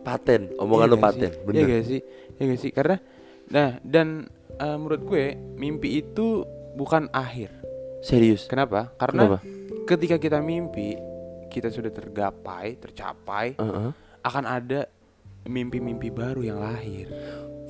Paten, 0.00 0.56
omongan 0.56 0.88
Iya 0.88 0.92
lu 0.92 0.98
paten, 0.98 1.20
sih? 1.30 1.36
Iya 1.36 1.44
bener. 1.44 1.66
gak 1.68 1.84
sih? 1.84 2.00
Iya 2.34 2.44
gak 2.48 2.60
sih? 2.60 2.70
Karena 2.72 2.96
nah 3.50 3.70
dan 3.82 4.26
eh, 4.56 4.76
menurut 4.76 5.02
gue 5.04 5.24
mimpi 5.54 6.00
itu 6.00 6.44
bukan 6.72 7.08
akhir. 7.10 7.52
Serius. 8.00 8.48
Kenapa? 8.48 8.92
Karena 8.96 9.36
Kenapa? 9.36 9.38
ketika 9.84 10.16
kita 10.16 10.40
mimpi 10.40 10.96
kita 11.48 11.68
sudah 11.68 11.90
tergapai, 11.90 12.76
tercapai, 12.76 13.58
Heeh. 13.58 13.90
akan 14.20 14.44
ada 14.46 14.88
mimpi-mimpi 15.44 16.08
baru 16.08 16.42
yang 16.42 16.60
lahir. 16.60 17.08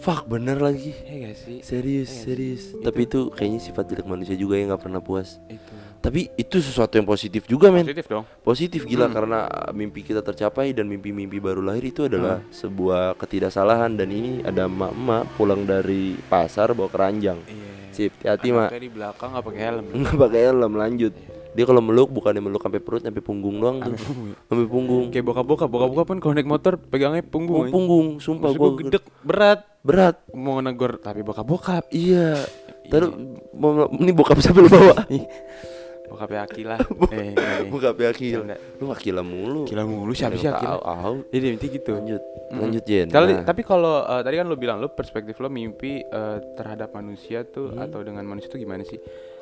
Fuck 0.00 0.26
bener 0.26 0.56
lagi. 0.56 0.96
Iya 1.04 1.28
gak 1.28 1.36
sih? 1.36 1.58
Serius, 1.60 2.08
Iya, 2.08 2.20
serius. 2.24 2.62
itu. 2.72 2.80
Tapi 2.80 3.00
itu 3.04 3.20
kayaknya 3.30 3.60
sifat 3.60 3.84
jelek 3.84 4.08
manusia 4.08 4.32
juga 4.32 4.56
yang 4.56 4.72
nggak 4.72 4.80
pernah 4.80 4.98
puas. 4.98 5.36
Itu. 5.44 5.72
Tapi 6.00 6.32
itu 6.34 6.56
sesuatu 6.56 6.96
yang 6.96 7.04
positif 7.04 7.44
juga 7.44 7.68
men. 7.68 7.84
Positif 7.84 8.08
dong. 8.08 8.24
Positif 8.40 8.88
gila 8.88 9.06
Hmm. 9.06 9.14
karena 9.14 9.38
uh, 9.44 9.68
mimpi 9.70 10.00
kita 10.00 10.24
tercapai 10.24 10.72
dan 10.72 10.88
mimpi-mimpi 10.88 11.36
baru 11.36 11.60
lahir 11.60 11.84
itu 11.84 12.08
adalah 12.08 12.40
Hmm. 12.40 12.48
sebuah 12.48 13.20
ketidaksalahan 13.20 13.92
dan 13.92 14.08
ini 14.08 14.40
ada 14.40 14.64
emak-emak 14.64 15.28
pulang 15.36 15.68
dari 15.68 16.16
pasar 16.26 16.72
bawa 16.72 16.88
keranjang. 16.88 17.36
Iya. 17.44 17.68
Sip, 17.92 18.16
hati-hati 18.16 18.48
mak. 18.50 18.72
Di 18.72 18.88
belakang 18.88 19.28
nggak 19.36 19.44
pakai 19.44 19.60
helm. 19.60 19.84
Nggak 19.92 20.16
pakai 20.16 20.40
helm 20.48 20.72
lanjut. 20.72 21.12
Dia 21.50 21.64
kalau 21.64 21.80
meluk 21.80 22.08
bukannya 22.08 22.38
meluk 22.38 22.60
sampai 22.60 22.78
perut 22.78 23.02
sampai 23.02 23.18
punggung 23.18 23.58
doang 23.58 23.78
tuh. 23.80 23.94
Sampai 24.46 24.66
punggung. 24.66 25.10
Kayak 25.10 25.24
bokap-bokap, 25.26 25.66
bokap-bokap 25.66 26.06
kan 26.08 26.18
kalau 26.18 26.34
naik 26.34 26.46
motor 26.46 26.72
pegangnya 26.76 27.20
Oh, 27.20 27.28
punggung. 27.28 27.60
anjing. 27.60 27.74
punggung, 27.74 28.06
sumpah 28.18 28.48
Maksud 28.48 28.60
gua 28.60 28.70
gedek 28.76 29.04
berat 29.20 29.60
berat. 29.80 30.16
mau 30.30 30.58
negor 30.58 30.96
tapi 30.96 31.20
bokap-bokap. 31.20 31.90
Iya. 31.90 32.38
Terus 32.86 33.10
mau 33.52 33.70
ini 33.92 34.10
bokap 34.10 34.38
siapa 34.38 34.58
lu 34.58 34.68
bawa? 34.68 34.94
Bokapnya 36.10 36.42
Akila. 36.42 36.74
eh. 37.14 37.70
Bokap 37.70 37.94
Akil. 38.02 38.42
Lu 38.82 38.90
Akila 38.90 39.22
mulu. 39.22 39.62
Gila 39.62 39.86
mulu 39.86 40.10
siapa 40.10 40.34
sih 40.34 40.50
Akila? 40.50 40.82
Jadi 41.30 41.44
inti 41.48 41.66
gitu. 41.70 41.94
Lanjut. 41.94 42.22
Lanjut 42.50 42.82
Jen. 42.82 43.06
Kalau 43.06 43.26
Nah. 43.30 43.46
tapi 43.46 43.62
kalau 43.62 44.02
eh, 44.02 44.22
tadi 44.26 44.34
kan 44.34 44.46
lo 44.46 44.58
bilang 44.58 44.82
lo 44.82 44.90
perspektif 44.90 45.38
lo 45.38 45.46
mimpi 45.46 46.02
eh, 46.02 46.38
terhadap 46.54 46.90
manusia 46.90 47.46
tuh 47.46 47.70
Hmm. 47.70 47.86
atau 47.86 48.02
dengan 48.02 48.26
manusia 48.26 48.50
tuh 48.50 48.58
gimana 48.58 48.82
sih? 48.82 48.98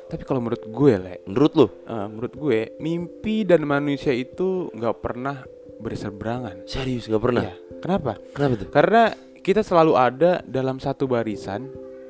Tapi 0.09 0.25
kalau 0.25 0.41
menurut 0.41 0.65
gue 0.65 0.93
le, 0.97 1.15
menurut 1.29 1.51
lu 1.53 1.67
eh, 1.85 2.07
menurut 2.09 2.33
gue 2.33 2.59
mimpi 2.81 3.45
dan 3.45 3.61
manusia 3.61 4.09
itu 4.09 4.73
nggak 4.73 4.95
pernah 5.05 5.45
berseberangan. 5.77 6.65
serius 6.65 7.05
nggak 7.05 7.23
pernah? 7.23 7.43
Iya. 7.45 7.53
Kenapa? 7.79 8.11
Kenapa 8.33 8.53
tuh? 8.57 8.69
Karena 8.73 9.03
kita 9.39 9.61
selalu 9.61 9.93
ada 9.95 10.41
dalam 10.43 10.81
satu 10.81 11.05
barisan 11.05 11.69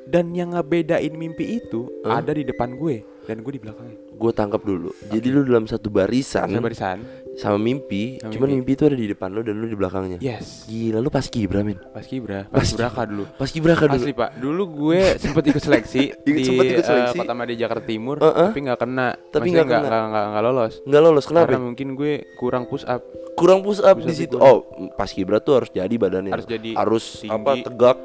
dan 0.10 0.34
yang 0.34 0.58
ngebedain 0.58 1.14
mimpi 1.14 1.62
itu 1.62 1.86
Hah? 2.02 2.24
ada 2.24 2.34
di 2.34 2.42
depan 2.42 2.74
gue 2.80 3.06
dan 3.30 3.46
gue 3.46 3.52
di 3.54 3.62
belakangnya. 3.62 4.00
Gue 4.18 4.32
tangkap 4.34 4.66
dulu. 4.66 4.90
Jadi 5.14 5.28
lu 5.30 5.46
dalam 5.46 5.70
satu 5.70 5.94
barisan 5.94 6.50
Satu 6.50 6.66
barisan. 6.66 6.98
Sama 7.40 7.56
mimpi, 7.56 8.20
Sama 8.20 8.36
cuman 8.36 8.48
mimpi. 8.52 8.68
mimpi 8.68 8.72
itu 8.76 8.84
ada 8.84 8.98
di 9.00 9.08
depan 9.08 9.32
lu 9.32 9.40
dan 9.40 9.56
lu 9.56 9.66
di 9.66 9.74
belakangnya. 9.74 10.20
Yes. 10.20 10.68
Gila 10.68 11.00
lu 11.00 11.08
pas 11.08 11.24
kibra 11.24 11.64
men. 11.64 11.80
Pas 11.90 12.04
Kibra, 12.04 12.44
Pas 12.46 12.68
pas 12.68 13.08
dulu. 13.08 13.24
Pas 13.32 13.48
kibra 13.48 13.74
dulu. 13.74 13.96
Asli 13.96 14.12
pak, 14.12 14.30
dulu 14.36 14.64
gue 14.68 15.16
sempet 15.16 15.44
ikut 15.48 15.64
seleksi 15.64 16.12
di 16.28 16.44
sempet 16.44 16.66
ikut 16.70 16.84
eh, 16.84 16.90
seleksi. 16.92 17.18
Kota 17.18 17.32
Made 17.32 17.56
Jakarta 17.56 17.88
Timur, 17.88 18.20
Heeh. 18.20 18.50
tapi 18.52 18.60
nggak 18.60 18.80
kena. 18.80 19.08
Tapi 19.16 19.48
nggak 19.50 19.68
kena. 19.72 20.00
nggak 20.36 20.44
lolos. 20.44 20.74
Nggak 20.84 21.02
lolos 21.02 21.26
kenapa? 21.26 21.46
Karena 21.48 21.60
mungkin 21.64 21.88
gue 21.96 22.14
kurang 22.36 22.68
push 22.68 22.84
up. 22.84 23.00
Kurang 23.34 23.64
push 23.64 23.80
up 23.80 23.96
di 23.98 24.12
situ. 24.12 24.36
Oh, 24.36 24.68
pas 24.94 25.08
kibra 25.08 25.40
tuh 25.40 25.64
harus 25.64 25.72
jadi 25.72 25.96
badannya. 25.96 26.36
Harus 26.36 26.44
jadi 26.44 26.76
harus 26.76 27.24
tinggi. 27.24 27.32
apa 27.32 27.52
tegak. 27.64 27.98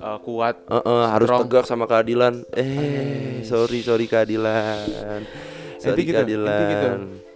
eh, 0.00 0.18
kuat. 0.24 0.56
Heeh, 0.66 1.02
harus 1.06 1.28
Strong. 1.30 1.40
tegak 1.46 1.64
sama 1.64 1.84
keadilan. 1.86 2.42
Eh, 2.50 3.46
sorry 3.46 3.86
sorry 3.86 4.10
keadilan. 4.10 5.22
Sorry 5.78 6.02
Inti 6.02 6.10
gitu, 6.10 6.20
inti 6.20 6.64
gitu. 6.68 6.88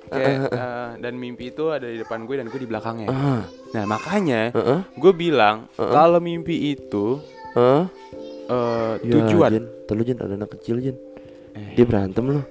Kayak, 0.06 0.36
eh, 0.48 0.90
dan 0.98 1.12
mimpi 1.14 1.48
itu 1.48 1.64
ada 1.68 1.84
di 1.84 1.96
depan 1.96 2.22
gue 2.22 2.34
dan 2.34 2.46
gue 2.46 2.56
di 2.56 2.66
belakangnya. 2.66 3.08
Ah, 3.08 3.42
Nah 3.72 3.84
makanya 3.86 4.50
heeh, 4.50 4.80
gue 4.94 5.12
bilang 5.12 5.66
Heeh. 5.74 5.90
kalau 5.90 6.18
mimpi 6.18 6.70
itu 6.70 7.18
heeh. 7.52 7.84
eh, 8.46 8.92
Ya, 9.00 9.12
tujuan. 9.18 9.50
Jen, 9.50 9.64
Tuh 9.84 9.92
lu 9.92 10.02
Jen 10.02 10.18
ada 10.18 10.34
anak 10.34 10.50
kecil 10.54 10.78
Jen. 10.78 10.96
Eh. 11.52 11.74
Dia 11.74 11.84
berantem 11.84 12.24
loh. 12.24 12.44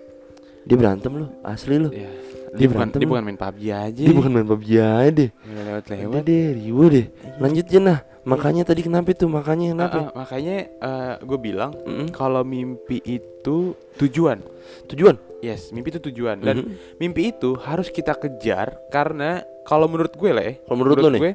Dia 0.63 0.75
berantem 0.75 1.11
loh, 1.13 1.29
asli 1.41 1.75
loh. 1.75 1.91
Ya, 1.91 2.07
Dia 2.53 2.55
dia 2.55 2.67
bukan 2.69 2.87
dia 2.89 3.07
bukan 3.07 3.23
main 3.23 3.35
PUBG 3.35 3.63
aja. 3.67 4.03
Dia 4.03 4.13
bukan 4.13 4.31
main 4.31 4.45
PUBG 4.45 4.69
aja 4.77 5.09
deh. 5.09 5.29
Lewat 5.43 5.83
lewat. 5.89 6.21
deh, 6.23 6.45
ribu 6.55 6.83
deh. 6.87 7.05
Lanjut 7.41 7.65
Jen 7.65 7.83
nah. 7.83 7.99
Makanya 8.23 8.63
tadi 8.63 8.81
kenapa 8.81 9.11
itu? 9.11 9.27
Makanya 9.27 9.67
kenapa? 9.75 9.97
Ah, 9.97 10.03
ah, 10.03 10.11
makanya 10.15 10.55
gue 11.19 11.39
bilang 11.39 11.71
Mm-mm. 11.83 12.07
kalau 12.15 12.41
mimpi 12.41 13.03
itu 13.03 13.75
tujuan. 13.99 14.39
Tujuan? 14.87 15.19
Yes, 15.43 15.75
mimpi 15.75 15.91
itu 15.91 15.99
tujuan 15.99 16.39
dan 16.39 16.63
Mhm. 16.63 16.97
mimpi 16.97 17.35
itu 17.35 17.51
harus 17.59 17.91
kita 17.91 18.15
kejar 18.15 18.79
karena 18.87 19.43
kalau 19.67 19.91
menurut 19.91 20.15
gue 20.15 20.31
lah, 20.31 20.43
ya, 20.43 20.53
Kalau 20.63 20.77
menurut 20.79 20.95
lo 20.99 21.09
nih? 21.11 21.19
gue, 21.19 21.33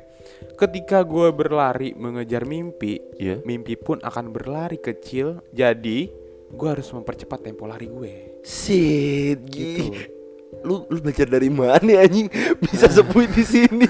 ketika 0.57 1.05
gue 1.05 1.29
berlari 1.29 1.93
mengejar 1.93 2.45
mimpi, 2.45 3.01
Iya. 3.21 3.45
mimpi 3.45 3.77
pun 3.77 4.01
akan 4.01 4.33
berlari 4.33 4.81
kecil. 4.81 5.45
Jadi 5.53 6.09
gue 6.49 6.69
harus 6.69 6.89
mempercepat 6.89 7.45
tempo 7.45 7.69
lari 7.69 7.85
gue. 7.85 8.41
Shit, 8.41 9.45
Gitu. 9.45 10.17
Lu 10.61 10.85
lu 10.87 10.99
belajar 10.99 11.25
dari 11.25 11.49
mana 11.49 11.79
anjing? 11.99 12.27
Bisa 12.59 12.91
sepuh 12.97 13.25
di 13.25 13.43
sini. 13.43 13.87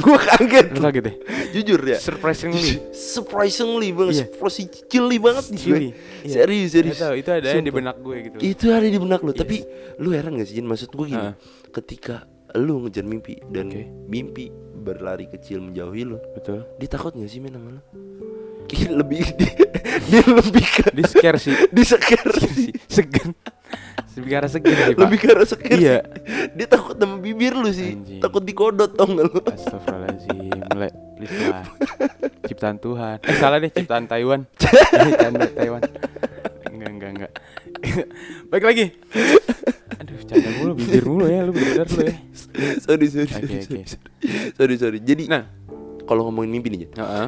Gua 0.00 0.16
kaget. 0.16 0.72
Lu 0.72 0.80
kaget 0.80 1.02
deh. 1.02 1.16
Jujur 1.52 1.80
ya. 1.82 1.98
Surprisingly. 1.98 2.78
Surprisingly 2.90 3.90
banget, 3.90 4.14
Iya. 4.14 4.24
surprisingly 4.28 5.16
banget 5.16 5.44
nih 5.46 5.56
gue. 5.56 5.62
Chili. 5.62 5.88
Iya. 6.22 6.34
Serius, 6.36 6.70
serius. 6.70 6.98
Tahu, 6.98 7.14
itu 7.16 7.30
ada 7.30 7.40
di 7.42 7.56
Sumpah. 7.56 7.74
benak 7.74 7.96
gue 7.98 8.16
gitu. 8.22 8.36
Itu 8.38 8.66
ada 8.70 8.86
di 8.86 8.98
benak 8.98 9.20
lu, 9.20 9.30
Yes. 9.30 9.40
tapi 9.40 9.56
lu 9.96 10.08
heran 10.10 10.32
gak 10.34 10.46
sih 10.46 10.54
Jin? 10.54 10.66
Maksud 10.66 10.90
gue 10.90 11.06
gini, 11.06 11.22
Heeh. 11.22 11.34
ketika 11.70 12.16
lu 12.54 12.82
ngejar 12.82 13.04
mimpi 13.04 13.34
dan 13.48 13.68
Oke. 13.68 13.82
mimpi 14.06 14.44
berlari 14.76 15.26
kecil 15.26 15.60
menjauhi 15.60 16.02
lu, 16.04 16.18
Betul. 16.32 16.62
dia 16.76 16.88
takut 16.88 17.12
gak 17.12 17.26
sih 17.26 17.40
men 17.40 17.52
sama 17.52 17.70
lu? 17.72 17.82
Lebih 18.66 19.22
dia, 19.38 19.52
dia 20.04 20.22
lebih 20.26 20.66
ke 20.66 20.82
Di 20.90 21.02
scare 21.06 21.38
sih. 21.38 21.54
diseker 21.76 22.26
sih. 22.36 22.74
Segan. 22.86 23.30
Lebih 24.16 24.30
ke 24.30 24.36
arah 24.38 24.48
segan 24.48 24.72
sih, 24.72 24.84
Pak. 24.88 24.96
lebih 24.98 25.18
ke 25.18 25.26
arah 25.28 25.44
seker 25.44 25.76
Iya. 25.76 25.96
dia 26.50 26.66
takut 26.66 26.96
sama 26.96 27.16
bibir 27.18 27.52
lu 27.52 27.68
sih. 27.68 27.92
Anjing. 27.92 28.16
takut 28.18 28.40
dikodot 28.40 28.90
tau 28.90 29.04
gak 29.06 29.24
lu? 29.26 29.40
Astagfirullahaladzim. 29.42 30.36
Mulai 30.70 30.90
Please 31.16 31.36
lah 31.46 31.64
Ciptaan 32.42 32.76
Tuhan. 32.76 33.16
Eh 33.20 33.36
salah 33.36 33.56
deh 33.56 33.68
Ciptaan 33.68 34.04
Taiwan. 34.04 34.48
Canda 35.20 35.48
Taiwan. 35.50 35.82
Enggak 36.66 36.90
enggak 36.90 37.10
enggak. 37.10 37.32
Baik 38.50 38.64
lagi. 38.64 38.84
Aduh 39.96 40.16
canda 40.22 40.48
mulu 40.54 40.72
Bibir 40.74 41.04
mulu 41.04 41.24
ya. 41.26 41.40
Lu 41.42 41.52
bener 41.52 41.84
lu 41.86 42.02
ya. 42.02 42.16
Sorry 42.78 43.06
sorry 43.06 43.26
Oke, 43.26 43.32
sorry, 43.34 43.44
oke. 43.54 43.84
sorry. 43.84 43.84
sorry 44.54 44.74
sorry. 44.76 44.98
Jadi 44.98 45.24
Nah. 45.26 45.44
kalau 46.04 46.24
ngomongin 46.24 46.50
mimpi 46.52 46.70
nih 46.70 46.80
Jen, 46.86 46.90
Heeh. 46.96 47.26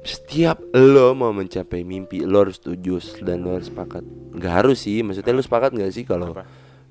Setiap 0.00 0.60
lo 0.72 1.12
mau 1.12 1.30
mencapai 1.30 1.84
mimpi 1.84 2.24
lo 2.24 2.40
harus 2.48 2.56
setuju 2.56 2.98
dan 3.20 3.44
lo 3.44 3.60
harus 3.60 3.68
sepakat. 3.68 4.00
Nggak 4.32 4.52
harus 4.52 4.78
sih 4.80 5.04
maksudnya 5.04 5.36
lo 5.36 5.42
sepakat 5.44 5.70
nggak 5.76 5.92
sih 5.92 6.04
kalau 6.08 6.32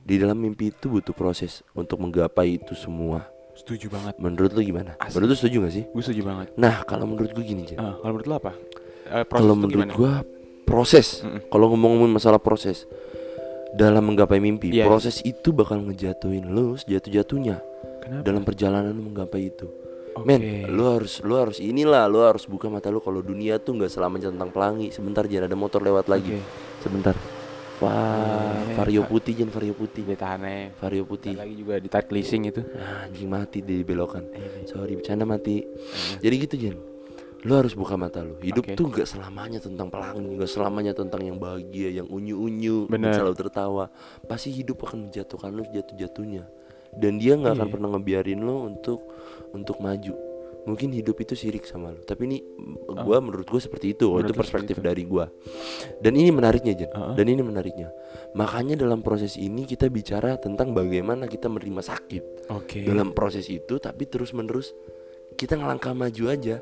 di 0.04 0.16
dalam 0.20 0.38
mimpi 0.38 0.70
itu 0.70 0.92
butuh 0.92 1.16
proses 1.16 1.66
untuk 1.74 1.98
menggapai 2.02 2.62
itu 2.62 2.78
semua? 2.78 3.26
Setuju 3.58 3.90
banget. 3.90 4.18
Menurut 4.18 4.52
lo 4.54 4.62
gimana? 4.62 4.92
Asli. 4.98 5.14
menurut 5.18 5.30
lo 5.34 5.38
setuju 5.38 5.58
gak 5.62 5.74
sih? 5.74 5.86
Gue 5.94 6.02
setuju 6.02 6.22
banget. 6.26 6.48
Nah 6.58 6.82
kalau 6.90 7.06
menurut 7.06 7.30
gue 7.38 7.46
gini 7.46 7.70
Jen. 7.70 7.78
Ah, 7.78 7.98
Kalau 8.02 8.12
menurut 8.18 8.28
lu 8.30 8.36
apa? 8.38 8.52
Proses 9.30 9.30
kalau 9.30 9.54
menurut 9.54 9.90
gue 9.94 10.14
proses. 10.66 11.08
Kalau 11.54 11.66
ngomong-ngomongin 11.70 12.14
masalah 12.18 12.42
proses 12.42 12.90
dalam 13.74 14.06
menggapai 14.06 14.38
mimpi 14.38 14.70
Iya, 14.70 14.86
proses 14.86 15.22
itu 15.26 15.50
bakal 15.50 15.82
ngejatuhin 15.82 16.54
lo 16.54 16.78
sejatuh-jatuhnya 16.78 17.58
Kenapa? 18.06 18.22
dalam 18.22 18.46
perjalanan 18.46 18.94
lo 18.94 19.02
menggapai 19.02 19.50
itu 19.50 19.66
Oke. 20.14 20.26
Men, 20.26 20.42
lu 20.70 20.86
harus 20.88 21.20
lu 21.26 21.34
harus 21.36 21.58
inilah, 21.58 22.06
lu 22.06 22.22
harus 22.22 22.46
buka 22.46 22.70
mata 22.70 22.94
lu 22.94 23.02
kalau 23.02 23.20
dunia 23.20 23.58
tuh 23.58 23.76
nggak 23.78 23.90
selamanya 23.90 24.30
tentang 24.30 24.54
pelangi. 24.54 24.94
Sebentar 24.94 25.26
jangan 25.26 25.50
ada 25.50 25.58
motor 25.58 25.82
lewat 25.82 26.06
lagi. 26.06 26.38
Oke. 26.38 26.46
Sebentar. 26.82 27.16
Wah, 27.82 28.54
Eh, 28.64 28.78
vario 28.80 29.04
putih 29.04 29.34
Jen, 29.36 29.50
vario 29.52 29.74
putih. 29.76 30.06
Dia 30.08 30.16
tahannya. 30.16 30.78
Vario 30.80 31.04
putih. 31.04 31.36
lagi 31.36 31.58
juga 31.58 31.82
ditarik 31.82 32.08
leasing 32.14 32.48
itu. 32.48 32.62
Ah, 32.80 33.10
anjing 33.10 33.28
mati 33.28 33.60
di 33.60 33.82
belokan. 33.84 34.24
Ini. 34.30 34.70
Sorry, 34.70 34.96
bercanda 34.96 35.26
mati. 35.28 35.66
Jadi 36.22 36.36
gitu 36.48 36.56
Jen. 36.56 36.78
Lu 37.44 37.60
harus 37.60 37.76
buka 37.76 38.00
mata 38.00 38.24
lu. 38.24 38.40
Hidup 38.40 38.64
Oke. 38.72 38.80
tuh 38.80 38.88
gak 38.88 39.04
selamanya 39.04 39.60
tentang 39.60 39.92
pelangi, 39.92 40.40
gak 40.40 40.48
selamanya 40.48 40.96
tentang 40.96 41.28
yang 41.28 41.36
bahagia, 41.36 41.92
yang 41.92 42.08
unyu-unyu, 42.08 42.88
selalu 42.88 43.36
tertawa. 43.36 43.92
Pasti 44.24 44.56
hidup 44.56 44.80
akan 44.88 45.12
menjatuhkan 45.12 45.52
lu 45.52 45.68
jatuh-jatuhnya. 45.68 46.48
Dan 46.96 47.18
dia 47.18 47.34
nggak 47.36 47.54
akan 47.56 47.68
Iya. 47.68 47.74
pernah 47.74 47.90
ngebiarin 47.94 48.40
lu 48.40 48.56
untuk 48.68 49.00
untuk 49.52 49.80
maju. 49.80 50.14
Mungkin 50.64 50.96
hidup 50.96 51.20
itu 51.20 51.36
sirik 51.36 51.68
sama 51.68 51.92
lu. 51.92 52.00
Tapi 52.02 52.24
ini 52.24 52.38
mm, 52.40 53.04
gua 53.04 53.20
menurut 53.20 53.44
gua 53.44 53.60
seperti 53.60 53.92
itu. 53.92 54.08
Oh, 54.08 54.16
Menurut 54.16 54.32
itu 54.32 54.40
perspektif 54.40 54.80
dari 54.80 55.04
gua. 55.04 55.28
Dan 56.00 56.16
ini 56.16 56.32
menariknya 56.32 56.74
Jen. 56.74 56.88
Heeh. 56.88 57.14
Dan 57.20 57.26
ini 57.28 57.42
menariknya. 57.44 57.92
Makanya 58.34 58.80
dalam 58.80 59.04
proses 59.04 59.36
ini 59.36 59.68
kita 59.68 59.92
bicara 59.92 60.40
tentang 60.40 60.72
bagaimana 60.72 61.28
kita 61.28 61.52
menerima 61.52 61.84
sakit 61.84 62.24
Oke. 62.50 62.82
dalam 62.82 63.12
proses 63.12 63.46
itu 63.46 63.78
tapi 63.78 64.08
terus 64.08 64.32
menerus 64.32 64.72
kita 65.36 65.54
ngelangkah 65.54 65.94
maju 65.94 66.24
aja 66.30 66.58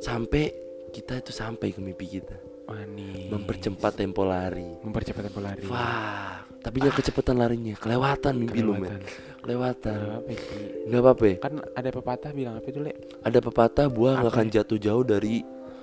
sampai 0.00 0.52
kita 0.92 1.16
itu 1.18 1.32
sampai 1.32 1.72
ke 1.72 1.80
mimpi 1.80 2.06
kita 2.10 2.36
Manis. 2.64 3.28
mempercepat 3.28 3.92
tempo 3.94 4.22
lari 4.22 4.68
mempercepat 4.80 5.22
tempo 5.24 5.38
lari. 5.38 5.64
wah 5.64 6.40
tapi 6.58 6.80
jangan 6.80 6.96
kecepatan 6.96 7.36
larinya 7.36 7.74
kelewatan 7.74 8.32
mimpi 8.34 8.58
lu 8.58 8.72
Kelewatan. 8.72 8.96
men 8.96 9.02
kelewatan 9.38 9.98
Gak 10.00 10.16
apa 10.16 10.32
nggak 10.84 11.00
apa-apa 11.02 11.24
ya. 11.26 11.36
Kan 11.38 11.52
ada 11.70 11.88
pepatah 11.90 12.30
bilang 12.30 12.54
apa 12.56 12.66
itu, 12.66 12.80
Le? 12.80 12.92
ada 13.20 13.38
pepatah 13.38 13.86
buah 13.86 14.12
nggak 14.16 14.24
Apa 14.26 14.36
akan 14.40 14.46
ya? 14.46 14.52
jatuh 14.56 14.78
jauh 14.78 15.04
dari 15.04 15.34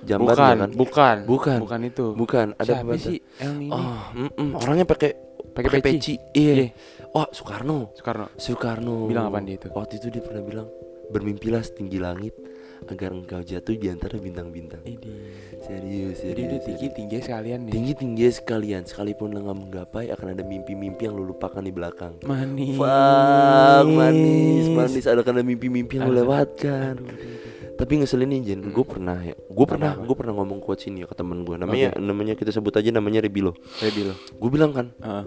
jamban 0.01 0.33
bukan, 0.33 0.55
kan 0.57 0.69
bukan, 0.73 1.17
Bukan. 1.29 1.57
bukan 1.61 1.79
itu. 1.85 2.05
bukan 2.11 2.47
ada 2.55 2.65
Siapa 2.65 2.81
pepatah 2.83 3.05
sih 3.05 3.17
yang 3.37 3.53
ini? 3.55 3.69
oh 3.69 4.01
mm-mm, 4.15 4.49
orangnya 4.57 4.85
pakai 4.85 5.11
Pakai 5.51 5.69
peci. 5.75 5.83
peci 5.83 6.13
iya 6.33 6.53
Iya. 6.55 6.67
oh 7.11 7.27
Soekarno 7.29 7.91
Soekarno. 7.93 8.25
Soekarno 8.33 8.95
Bilang 9.05 9.27
apaan 9.27 9.43
dia 9.43 9.55
itu? 9.55 9.67
waktu 9.69 9.93
itu 9.95 10.07
dia 10.09 10.23
pernah 10.23 10.41
bilang 10.41 10.67
bermimpilah 11.11 11.61
setinggi 11.61 11.99
langit 11.99 12.33
agar 12.81 13.13
engkau 13.13 13.37
jatuh 13.39 13.77
di 13.77 13.87
antara 13.87 14.17
bintang-bintang. 14.17 14.81
Serius 14.81 16.17
Jadi 16.17 16.17
serius 16.17 16.47
udah 16.49 16.61
tinggi 16.65 16.87
tinggi 16.89 17.17
sekalian 17.21 17.59
nih. 17.63 17.71
tinggi 17.71 17.93
tinggi 17.93 18.25
sekalian. 18.27 18.81
Sekalipun 18.83 19.29
lo 19.29 19.39
nggak 19.39 19.57
menggapai 19.59 20.05
akan 20.09 20.27
ada 20.31 20.41
mimpi-mimpi 20.41 21.05
yang 21.05 21.13
lo 21.13 21.27
lupakan 21.27 21.61
di 21.61 21.69
belakang. 21.69 22.17
Manis. 22.25 22.73
Fuck, 22.73 23.85
manis 23.87 24.65
manis. 24.67 25.05
Ada 25.05 25.21
ada 25.21 25.45
mimpi-mimpi 25.45 25.93
yang 25.95 26.09
Ada- 26.09 26.17
lewatkan. 26.17 26.93
Aduh, 26.97 27.05
aduh, 27.05 27.21
aduh. 27.21 27.75
tapi 27.77 27.91
ngeselin 27.97 28.29
nih 28.29 28.41
Jen. 28.43 28.59
Gue 28.67 28.81
pernah 28.83 29.17
ya 29.19 29.37
gue 29.37 29.65
pernah 29.67 29.93
gue 29.93 30.15
pernah 30.17 30.33
ngomong 30.33 30.57
quotes 30.57 30.85
ini 30.85 31.01
ya 31.01 31.07
ke 31.07 31.13
temen 31.13 31.45
gue 31.45 31.55
namanya 31.57 31.93
namanya 32.01 32.33
kita 32.33 32.49
sebut 32.49 32.73
aja 32.73 32.89
namanya 32.89 33.21
Rebilo. 33.21 33.53
Ready 33.77 34.09
lo. 34.09 34.17
gue 34.17 34.49
bilang 34.49 34.73
kan 34.73 34.89
Heeh. 34.97 35.25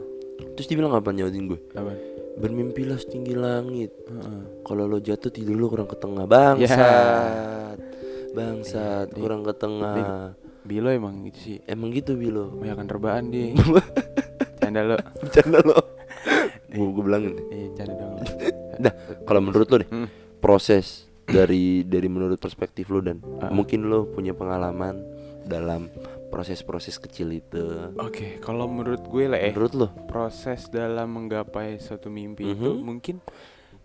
terus 0.54 0.66
dia 0.66 0.74
bilang 0.74 0.90
apa 0.90 1.10
nyautin 1.10 1.46
gue 1.46 1.58
Apa? 1.70 1.94
Bermimpilah 2.34 2.96
setinggi 2.96 3.32
langit 3.32 3.94
Heeh. 4.04 4.62
kalau 4.62 4.84
lo 4.84 4.98
jatuh 4.98 5.28
tidur 5.28 5.54
lo 5.54 5.66
kurang 5.68 5.86
ke 5.86 5.96
tengah 5.96 6.26
bangsat 6.26 7.78
bangsat 8.30 9.06
Iya, 9.08 9.16
kurang 9.16 9.42
ke 9.42 9.54
tengah 9.54 10.34
Bilo 10.60 10.88
emang 10.88 11.20
gitu 11.24 11.38
sih. 11.38 11.56
emang 11.64 11.92
gitu 11.92 12.14
Bilo 12.14 12.48
Banyakan 12.50 12.88
rebahan 12.88 13.24
dia. 13.28 13.52
Canda 14.58 14.80
lo. 14.82 14.96
bercanda 15.14 15.60
lo 15.60 15.76
gue 16.72 16.86
gue 16.88 17.04
bilangin 17.04 17.36
Iya, 17.46 17.68
canda 17.76 17.94
dong. 17.94 18.12
Nah, 18.76 18.92
kalau 19.22 19.40
menurut 19.40 19.68
lo 19.68 19.76
deh, 19.78 19.86
Hmm. 19.86 20.08
proses 20.40 21.04
dari 21.22 21.80
dari 21.82 22.08
menurut 22.08 22.36
perspektif 22.36 22.88
lo 22.88 22.98
dan 22.98 23.20
Ah. 23.38 23.48
mungkin 23.48 23.86
lo 23.86 24.08
punya 24.08 24.32
pengalaman 24.32 24.98
dalam 25.44 25.92
proses-proses 26.34 26.98
kecil 26.98 27.30
itu. 27.30 27.94
Oke, 27.96 28.42
kalau 28.42 28.66
menurut 28.66 29.06
gue 29.06 29.24
lah 29.24 29.38
eh 29.38 29.54
Menurut 29.54 29.72
lo? 29.72 29.88
proses 30.04 30.66
dalam 30.66 31.06
menggapai 31.08 31.78
suatu 31.78 32.10
mimpi 32.10 32.42
itu 32.48 32.74
Mhm. 32.74 32.82
mungkin 32.82 33.22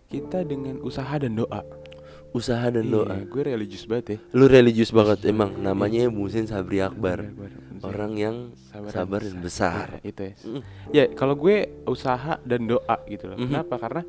kita 0.06 0.42
dengan 0.42 0.82
usaha 0.82 1.14
dan 1.14 1.38
doa. 1.38 1.62
Usaha 2.30 2.66
dan 2.68 2.86
Iya, 2.86 2.94
doa. 2.96 3.16
gue 3.22 3.42
religius 3.44 3.86
banget 3.86 4.06
ya. 4.06 4.18
Lo 4.34 4.46
religius 4.46 4.90
banget 4.90 5.22
emang. 5.24 5.54
Namanya 5.56 6.10
Musin 6.10 6.46
Sabri 6.46 6.78
Akbar. 6.78 7.22
Akbar. 7.24 7.50
Orang 7.80 8.12
yang 8.14 8.36
Sabar 8.66 8.90
sabar, 8.92 9.20
dan 9.20 9.30
dan 9.32 9.40
besar. 9.40 9.86
Iya, 9.98 10.02
itu 10.04 10.20
ya. 10.22 10.34
Mm. 10.44 10.60
Ya, 10.90 11.04
kalau 11.10 11.34
gue 11.34 11.56
usaha 11.86 12.38
dan 12.40 12.66
doa 12.66 12.96
gitu 13.06 13.30
loh. 13.30 13.38
Mhm. 13.38 13.46
Kenapa? 13.46 13.74
Karena 13.78 14.02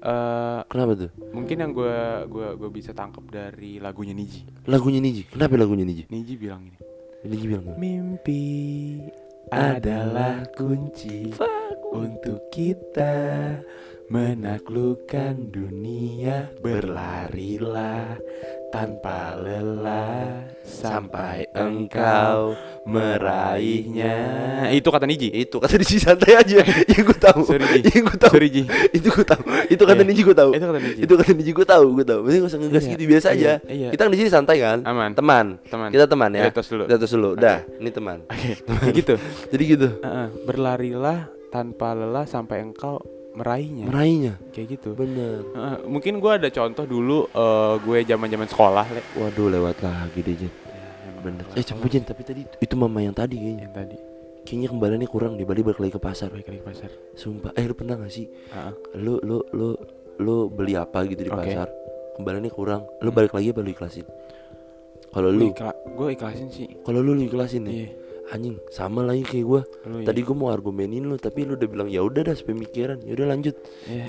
eh 0.00 0.60
Kenapa 0.68 0.92
tuh? 0.94 1.10
mungkin 1.32 1.56
yang 1.58 1.72
gue 1.72 1.96
gue 2.28 2.48
gue 2.54 2.70
bisa 2.70 2.92
tangkap 2.92 3.24
dari 3.26 3.76
lagunya 3.76 4.12
Niji. 4.12 4.44
Lagunya 4.64 5.00
Niji. 5.00 5.24
Kenapa 5.26 5.56
lagunya 5.56 5.84
Niji? 5.84 6.04
Niji 6.08 6.36
bilang 6.36 6.60
ini. 6.62 6.76
Apa? 7.24 7.80
Mimpi 7.80 9.00
adalah 9.48 10.44
kunci 10.52 11.32
untuk 11.96 12.52
kita 12.52 13.56
menaklukkan 14.12 15.48
dunia. 15.48 16.52
Berlarilah 16.60 18.20
tanpa 18.68 19.40
lelah 19.40 20.43
sampai 20.64 21.44
engkau 21.52 22.56
meraihnya. 22.84 24.16
Itu 24.72 24.88
kata 24.88 25.04
Niji. 25.04 25.28
Itu 25.30 25.60
kata 25.60 25.76
Niji 25.76 26.00
santai 26.00 26.34
aja. 26.34 26.64
ya 26.90 26.98
gue 27.00 27.16
tahu. 27.16 27.44
Sorry, 27.44 27.80
Ji. 27.80 27.92
Ya 27.92 28.00
gue 28.00 28.16
tahu. 28.18 28.32
Sorry, 28.32 28.48
Ji. 28.48 28.62
itu 28.92 29.08
gue 29.12 29.24
tahu. 29.24 29.42
Itu 29.68 29.82
kata 29.84 30.00
Iya. 30.00 30.08
Niji 30.08 30.22
gue 30.24 30.36
tahu. 30.36 30.50
Itu 30.56 30.64
kata 30.64 30.78
Niji. 30.80 31.00
Itu 31.04 31.12
kata 31.14 31.30
Niji 31.32 31.52
gue 31.52 31.66
tahu, 31.68 31.84
gue 31.94 32.06
tahu. 32.06 32.20
Berarti 32.24 32.38
gak 32.40 32.50
usah 32.50 32.58
ngegas 32.60 32.84
Iya, 32.84 32.92
gitu 32.96 33.02
biasa 33.06 33.26
aja. 33.32 33.52
iya. 33.68 33.88
Kita 33.92 34.02
di 34.08 34.18
sini 34.18 34.30
santai 34.32 34.56
kan? 34.60 34.78
Aman. 34.84 35.10
Teman. 35.12 35.46
Teman. 35.68 35.88
Kita 35.92 36.04
teman 36.08 36.30
ya. 36.32 36.48
Tos 36.48 36.68
dulu. 36.68 36.84
Kita 36.88 36.96
dulu. 36.98 37.30
Dah, 37.36 37.58
ini 37.78 37.90
teman. 37.92 38.18
Oke, 38.26 38.50
gitu. 38.92 39.14
Jadi 39.52 39.62
gitu. 39.68 39.88
Heeh, 40.00 40.26
berlarilah 40.44 41.28
tanpa 41.48 41.92
lelah 41.94 42.24
sampai 42.24 42.64
engkau 42.64 42.98
meraihnya. 43.34 43.84
Meraihnya. 43.90 44.34
kayak 44.50 44.78
gitu. 44.78 44.94
Bener. 44.94 45.42
Heeh, 45.44 45.76
mungkin 45.84 46.22
gue 46.22 46.32
ada 46.32 46.48
contoh 46.48 46.86
dulu 46.86 47.26
eh, 47.28 47.74
gue 47.82 47.98
zaman-zaman 48.06 48.46
sekolah, 48.46 48.86
Le. 48.90 49.02
Waduh, 49.18 49.48
lewat 49.50 49.82
lagi 49.82 50.20
deh, 50.22 50.34
Jen. 50.38 50.52
Bener. 51.20 51.44
Eh, 51.52 51.64
Jen, 51.64 52.04
tapi 52.06 52.22
tadi 52.22 52.42
itu, 52.46 52.74
mama 52.74 53.02
yang 53.02 53.12
tadi 53.12 53.36
kayaknya. 53.36 53.64
Yang 53.66 53.74
tadi 53.74 53.96
Kayaknya 54.44 54.68
kembaliannya 54.76 55.08
kurang 55.08 55.32
di 55.40 55.44
Bali 55.48 55.64
balik 55.64 55.80
lagi 55.80 55.96
ke 55.96 56.02
pasar. 56.02 56.28
balik 56.28 56.52
lagi 56.52 56.60
ke 56.60 56.68
pasar. 56.68 56.90
Sumpah. 57.16 57.56
Eh, 57.56 57.64
lu 57.64 57.72
pernah 57.72 57.96
gak 57.96 58.12
sih? 58.12 58.28
Heeh. 58.28 58.72
Lu 59.00 59.16
lu 59.24 59.40
lu 59.56 59.72
lu 60.20 60.52
beli 60.52 60.76
apa 60.76 61.00
gitu 61.08 61.24
di 61.24 61.32
Oke. 61.32 61.48
pasar? 61.48 61.72
Kembaliannya 62.20 62.52
kurang. 62.52 62.84
Lu 63.00 63.08
balik 63.08 63.32
lagi 63.32 63.56
apa 63.56 63.64
lu 63.64 63.72
ikhlasin? 63.72 64.04
Kalau 65.08 65.32
lu 65.32 65.48
ikla- 65.48 65.78
gue 65.96 66.08
ikhlasin 66.12 66.48
sih. 66.52 66.68
kalau 66.84 67.00
lu, 67.00 67.16
lu 67.16 67.24
ikhlasin 67.24 67.64
nih. 67.64 67.72
Iya. 67.72 67.88
Anjing, 68.34 68.58
sama 68.66 69.06
lagi 69.06 69.22
kayak 69.22 69.46
gua. 69.46 69.62
Lu 69.86 70.02
ya. 70.02 70.10
Tadi 70.10 70.20
gua 70.26 70.34
mau 70.34 70.48
argumenin 70.50 71.06
lu, 71.06 71.14
tapi 71.14 71.46
lu 71.46 71.54
udah 71.54 71.68
bilang 71.70 71.86
ya 71.86 72.02
udah 72.02 72.26
dah 72.26 72.34
sepemikiran. 72.34 72.98
Ya 73.06 73.14
udah 73.14 73.26
lanjut. 73.30 73.54
Iya. 73.86 74.04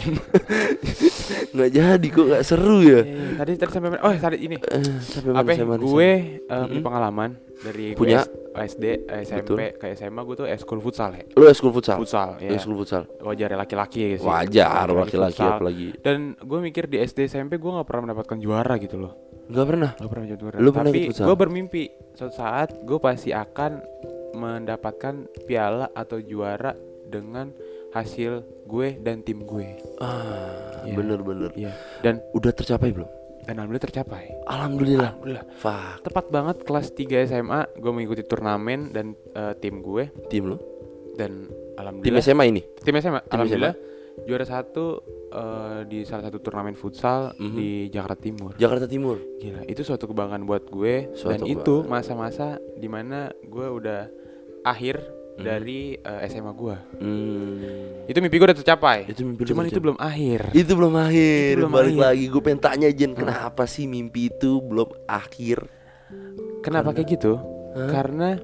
nggak 1.53 1.69
jadi 1.69 2.07
kok 2.09 2.25
nggak 2.25 2.43
seru 2.43 2.81
ya. 2.81 3.05
Iya, 3.05 3.25
tadi 3.37 3.51
tadi 3.53 3.69
sampai? 3.69 4.01
Oh, 4.01 4.13
tadi 4.17 4.37
ini. 4.41 4.57
Eh, 4.57 4.81
sampai 4.97 5.29
Apa? 5.29 5.49
ya? 5.53 5.57
sampai 5.61 5.77
mana, 5.77 5.83
Gue 5.85 6.09
eh, 6.41 6.49
Mm-mm. 6.49 6.67
punya 6.73 6.81
pengalaman 6.81 7.29
dari 7.61 7.85
gue 7.93 7.99
Punya? 8.01 8.21
SD, 8.55 9.11
SMP, 9.27 9.75
ke 9.75 9.91
SMA 9.99 10.23
gue 10.23 10.35
tuh 10.39 10.47
eskul 10.47 10.79
futsal 10.79 11.11
ya. 11.11 11.27
Lu 11.35 11.43
eskul 11.51 11.75
futsal. 11.75 11.99
Futsal, 11.99 12.39
ya. 12.39 12.55
eskul 12.55 12.73
futsal. 12.79 13.03
Wajar 13.19 13.51
ya 13.51 13.57
laki-laki 13.59 14.15
ya 14.15 14.17
sih. 14.17 14.25
Wajar 14.25 14.87
laki-laki 14.95 15.43
apalagi. 15.43 15.87
Dan 15.99 16.39
gue 16.39 16.59
mikir 16.63 16.87
di 16.87 17.03
SD 17.03 17.27
SMP 17.27 17.59
gue 17.59 17.67
nggak 17.67 17.83
pernah 17.83 18.09
mendapatkan 18.09 18.39
juara 18.39 18.79
gitu 18.79 18.95
loh. 18.95 19.13
Nggak 19.51 19.65
pernah. 19.67 19.91
Gak 19.99 20.09
pernah 20.09 20.25
juara. 20.25 20.57
Lu 20.57 20.69
pernah 20.73 20.89
Tapi 20.89 21.11
gue 21.11 21.35
bermimpi 21.35 21.83
suatu 22.15 22.33
saat 22.33 22.69
gue 22.81 22.97
pasti 22.97 23.29
akan 23.35 23.71
mendapatkan 24.35 25.15
piala 25.43 25.89
atau 25.89 26.19
juara 26.19 26.75
dengan 27.01 27.49
hasil 27.89 28.43
gue 28.65 28.99
dan 28.99 29.21
tim 29.21 29.41
gue. 29.41 29.79
Ah, 29.97 30.83
Iya. 30.83 30.93
bener-bener. 30.93 31.51
Iya. 31.55 31.71
Dan 32.01 32.19
Udah 32.31 32.51
tercapai 32.51 32.91
belum? 32.91 33.07
dan 33.41 33.55
alhamdulillah 33.55 33.85
tercapai. 33.85 34.23
Alhamdulillah. 34.43 35.09
Alhamdulillah. 35.13 35.45
Fuck. 35.55 36.01
Tepat 36.03 36.25
banget 36.27 36.57
kelas 36.61 36.87
3 36.91 37.23
SMA 37.23 37.61
gue 37.73 37.91
mengikuti 37.91 38.21
turnamen 38.21 38.89
dan 38.89 39.13
eh, 39.31 39.53
tim 39.55 39.79
gue 39.79 40.09
Tim 40.27 40.43
lu? 40.45 40.57
dan 41.13 41.47
Tim 41.47 41.77
alhamdulillah 41.77 42.21
SMA 42.21 42.43
ini? 42.45 42.61
tim 42.77 42.91
SMA 42.95 43.21
Tim 43.21 43.31
alhamdulillah 43.31 43.73
juara 44.21 44.43
satu 44.43 44.85
eh, 45.29 45.79
di 45.85 46.03
salah 46.03 46.25
satu 46.25 46.39
turnamen 46.39 46.73
futsal 46.73 47.31
Mhm. 47.33 47.53
di 47.53 47.69
Jakarta 47.87 48.17
Timur. 48.17 48.51
Jakarta 48.55 48.85
Timur. 48.85 49.17
Gila, 49.37 49.61
itu 49.63 49.81
suatu 49.81 50.05
kebanggaan 50.05 50.43
buat 50.43 50.65
gue 50.65 50.93
dan 51.07 51.15
Suatu 51.15 51.45
itu 51.45 51.75
masa-masa 51.85 52.47
di 52.73 52.87
mana 52.87 53.27
gue 53.41 53.67
udah 53.69 54.09
akhir 54.65 54.97
Mhm. 55.35 55.43
dari 55.43 55.79
eh, 55.93 56.19
SMA 56.25 56.51
gue. 56.51 56.75
Hmm. 56.95 57.53
Itu 58.05 58.17
mimpi 58.17 58.35
gue 58.35 58.47
udah 58.47 58.57
tercapai. 58.57 59.05
Itu 59.05 59.21
mimpi 59.21 59.43
Cuman 59.43 59.63
itu 59.63 59.73
tercapai. 59.73 59.83
belum 59.83 59.97
akhir. 59.97 60.39
Itu 60.51 60.71
belum 60.73 60.93
akhir. 60.95 61.43
Itu 61.45 61.59
belum 61.59 61.71
Balik 61.71 61.85
akhir. 61.91 62.01
lagi 62.01 62.23
gue 62.25 62.41
pengen 62.41 62.61
tanya 62.61 62.87
Jen, 62.89 63.11
kenapa 63.13 63.63
sih 63.65 63.85
mimpi 63.85 64.27
itu 64.27 64.57
belum 64.59 64.89
akhir? 65.05 65.59
Kenapa 66.61 66.89
kayak 66.91 67.09
gitu? 67.11 67.37
Hah? 67.73 67.89
Karena 67.89 68.39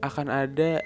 akan 0.00 0.26
ada 0.26 0.80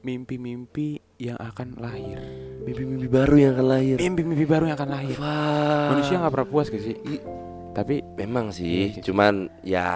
mimpi-mimpi 0.00 0.88
yang 1.18 1.36
akan 1.36 1.76
lahir. 1.76 2.22
Mimpi-mimpi 2.62 3.06
baru 3.06 3.34
yang 3.36 3.52
akan 3.54 3.66
lahir. 3.68 3.96
Mimpi-mimpi 3.96 4.44
baru 4.44 4.64
yang 4.66 4.76
akan 4.76 4.90
lahir. 4.92 5.16
Fuck. 5.16 5.86
Manusia 5.90 6.14
nggak 6.16 6.32
pernah 6.32 6.48
puas 6.48 6.66
gak 6.68 6.78
sih? 6.80 6.94
I- 6.96 7.24
Tapi 7.76 8.00
Memang 8.16 8.48
sih, 8.48 8.96
Iya. 8.96 9.04
cuman 9.04 9.52
ya 9.60 9.88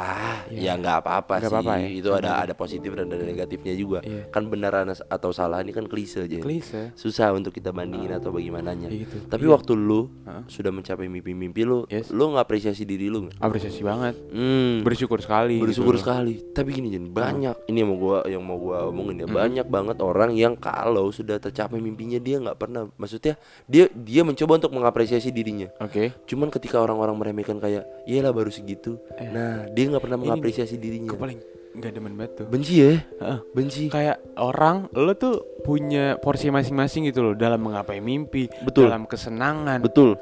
Iya. 0.52 0.60
ya 0.60 0.72
nggak 0.76 0.96
apa-apa 1.00 1.40
sih. 1.40 1.48
apa-apa 1.48 1.72
ya? 1.80 1.88
Itu 1.88 2.12
ada 2.12 2.44
ada 2.44 2.52
positif 2.52 2.92
dan 2.92 3.08
ada 3.08 3.24
negatifnya 3.24 3.72
juga. 3.72 4.04
Iya. 4.04 4.28
Kan 4.28 4.52
benar 4.52 4.76
atau 4.84 5.32
salah 5.32 5.64
ini 5.64 5.72
kan 5.72 5.88
klise 5.88 6.28
aja. 6.28 6.36
klise. 6.36 6.92
Susah 7.00 7.32
untuk 7.32 7.56
kita 7.56 7.72
bandingin 7.72 8.12
atau 8.12 8.28
bagaimananya. 8.28 8.92
Gitu. 8.92 9.24
Tapi 9.24 9.48
Iya. 9.48 9.56
waktu 9.56 9.72
lu 9.72 10.12
Heeh. 10.28 10.44
sudah 10.52 10.68
mencapai 10.68 11.08
mimpi-mimpi 11.08 11.64
lu, 11.64 11.88
Yes. 11.88 12.12
lu 12.12 12.28
ngapresiasi 12.36 12.84
diri 12.84 13.08
lu 13.08 13.24
nggak? 13.24 13.40
Apresiasi 13.40 13.80
banget. 13.80 14.14
Hmm. 14.28 14.84
Bersyukur 14.84 15.24
sekali. 15.24 15.56
bersyukur 15.56 15.96
gitu 15.96 16.04
sekali. 16.04 16.34
Tapi 16.52 16.68
gini 16.76 16.92
Jen, 16.92 17.08
banyak 17.08 17.72
ini 17.72 17.78
yang 17.80 17.88
mau 17.88 17.98
gua 17.98 18.18
yang 18.28 18.44
mau 18.44 18.60
gua 18.60 18.92
omongin 18.92 19.24
ya. 19.24 19.26
Hmm. 19.32 19.36
Banyak 19.40 19.66
banget 19.72 19.96
orang 20.04 20.36
yang 20.36 20.60
kalau 20.60 21.08
sudah 21.08 21.40
tercapai 21.40 21.80
mimpinya 21.80 22.20
dia 22.20 22.36
nggak 22.36 22.58
pernah 22.60 22.92
maksudnya 23.00 23.40
dia 23.64 23.88
dia 23.96 24.28
mencoba 24.28 24.60
untuk 24.60 24.76
mengapresiasi 24.76 25.32
dirinya. 25.32 25.72
Oke. 25.80 26.12
Cuman 26.28 26.52
ketika 26.52 26.76
orang-orang 26.84 27.16
meremehkan 27.16 27.56
kayak 27.56 27.69
iyalah 28.04 28.32
baru 28.32 28.48
segitu. 28.48 28.98
Nah, 29.22 29.68
dia 29.68 29.84
nggak 29.86 30.02
pernah 30.02 30.16
Eh, 30.16 30.20
Ini 30.20 30.28
mengapresiasi 30.28 30.74
dirinya. 30.76 31.10
Gue 31.10 31.20
paling 31.20 31.38
nggak 31.70 31.92
demen 31.92 32.14
banget 32.14 32.32
tuh. 32.34 32.46
Benci 32.46 32.74
ya? 32.76 32.98
Heeh. 32.98 33.38
Benci. 33.50 33.82
Kayak 33.88 34.18
orang 34.36 34.90
lo 34.90 35.12
tuh 35.14 35.34
punya 35.60 36.16
porsi 36.16 36.48
masing-masing 36.48 37.06
gitu 37.06 37.22
loh 37.22 37.34
dalam 37.34 37.60
menggapai 37.60 37.98
mimpi, 37.98 38.50
Betul. 38.60 38.90
dalam 38.90 39.06
kesenangan. 39.06 39.78
Betul. 39.78 40.18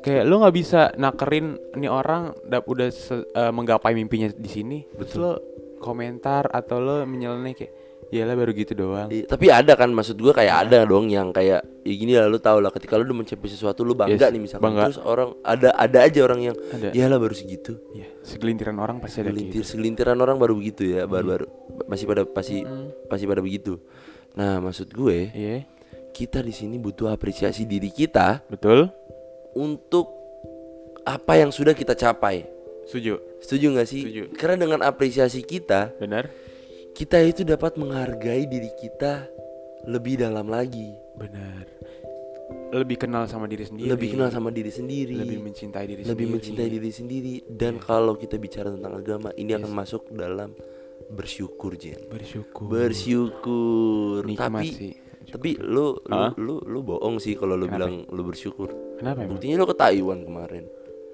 Kayak 0.00 0.24
lo 0.24 0.34
nggak 0.38 0.54
bisa 0.54 0.92
nakerin 0.94 1.46
nih 1.74 1.88
orang 1.88 2.30
udah 2.46 2.88
se- 2.88 3.26
eh, 3.26 3.50
menggapai 3.50 3.92
mimpinya 3.92 4.28
di 4.28 4.46
sini. 4.46 4.78
Terus 4.86 5.10
Betul. 5.10 5.20
lo 5.20 5.32
komentar 5.80 6.48
atau 6.48 6.78
lo 6.78 7.02
menyeleneh 7.02 7.52
kayak 7.52 7.72
iyalah 8.14 8.36
baru 8.36 8.52
gitu 8.54 8.72
doang. 8.72 9.10
Iya, 9.10 9.26
tapi 9.26 9.50
ada 9.50 9.74
kan 9.74 9.90
maksud 9.90 10.14
gua 10.16 10.30
kayak 10.30 10.54
ada 10.64 10.86
dong 10.86 11.10
yang 11.10 11.28
kayak 11.28 11.66
ya 11.82 11.92
gini 11.92 12.14
lah 12.14 12.26
lu 12.26 12.38
tau 12.38 12.62
lah 12.62 12.70
ketika 12.70 12.94
lu 12.94 13.02
udah 13.02 13.18
mencapai 13.20 13.48
sesuatu 13.48 13.82
lu 13.82 13.92
bangga 13.92 14.14
Yes, 14.20 14.30
nih 14.30 14.40
misalkan 14.40 14.64
bangga. 14.64 14.82
terus 14.86 15.00
orang 15.00 15.34
ada 15.42 15.74
ada 15.74 15.98
aja 16.00 16.20
orang 16.22 16.40
yang 16.44 16.56
Ada. 16.70 16.94
iyalah 16.94 17.18
baru 17.18 17.34
segitu. 17.34 17.74
Iya, 17.90 18.06
segelintiran 18.22 18.78
orang 18.78 18.96
pasti 18.98 19.18
ada 19.18 19.28
Segelintir 19.28 19.60
gitu. 19.60 19.68
segelintiran 19.68 20.16
orang 20.16 20.38
baru 20.38 20.54
begitu 20.54 20.86
ya, 20.86 21.04
baru-baru 21.04 21.50
masih 21.84 22.06
pada 22.06 22.22
pasti 22.24 22.62
pasti 23.04 23.24
pada 23.24 23.42
begitu. 23.42 23.82
Nah, 24.34 24.58
maksud 24.58 24.88
gue 24.88 25.18
Iya, 25.30 25.66
kita 26.10 26.38
di 26.38 26.50
sini 26.50 26.78
butuh 26.78 27.08
apresiasi 27.08 27.64
diri 27.64 27.88
kita 27.88 28.46
betul. 28.46 28.86
untuk 29.52 30.06
apa 31.02 31.36
yang 31.36 31.50
sudah 31.50 31.72
kita 31.72 31.92
capai. 31.92 32.46
Setuju. 32.84 33.16
Setuju 33.40 33.66
nggak 33.70 33.86
sih? 33.86 34.02
Setuju. 34.02 34.22
Karena 34.34 34.56
dengan 34.58 34.80
apresiasi 34.82 35.40
kita, 35.40 35.92
Benar? 35.96 36.28
Kita 36.94 37.18
itu 37.20 37.42
dapat 37.42 37.74
menghargai 37.74 38.46
diri 38.46 38.70
kita 38.74 39.26
lebih 39.84 40.16
dalam 40.16 40.46
lagi, 40.46 40.94
Benar. 41.14 41.66
Lebih 42.74 43.06
kenal 43.06 43.30
sama 43.30 43.46
diri 43.46 43.62
sendiri. 43.62 43.86
lebih 43.86 44.18
kenal 44.18 44.30
sama 44.30 44.50
diri 44.50 44.66
sendiri, 44.68 45.14
lebih 45.14 45.38
mencintai 45.40 45.86
diri 45.86 46.02
lebih 46.02 46.10
sendiri. 46.10 46.26
Iya. 46.26 46.34
mencintai 46.34 46.68
diri 46.68 46.90
sendiri. 46.90 47.34
Dan 47.46 47.78
kalau 47.78 48.14
kita 48.14 48.34
bicara 48.34 48.70
tentang 48.70 48.98
agama, 48.98 49.30
ini 49.34 49.54
akan 49.54 49.70
masuk 49.70 50.10
dalam 50.10 50.50
bersyukur, 51.08 51.78
Jen. 51.78 52.02
Bersyukur. 52.10 52.66
Bersyukur. 52.66 54.26
Nikmat 54.26 54.50
Tapi 54.50 54.68
sih. 54.70 54.92
tapi 55.24 55.50
lu 55.56 55.98
lu, 56.02 56.10
Hah? 56.10 56.32
lu 56.36 56.58
lu 56.62 56.82
bohong 56.82 57.16
sih 57.16 57.32
kalau 57.34 57.54
lu 57.54 57.66
Kenapa? 57.66 57.86
bilang 57.86 57.94
lu 58.10 58.22
bersyukur. 58.22 58.68
Kenapa? 58.98 59.22
Buktinya 59.24 59.54
lu 59.56 59.66
ke 59.66 59.76
Taiwan 59.76 60.20
kemarin. 60.22 60.64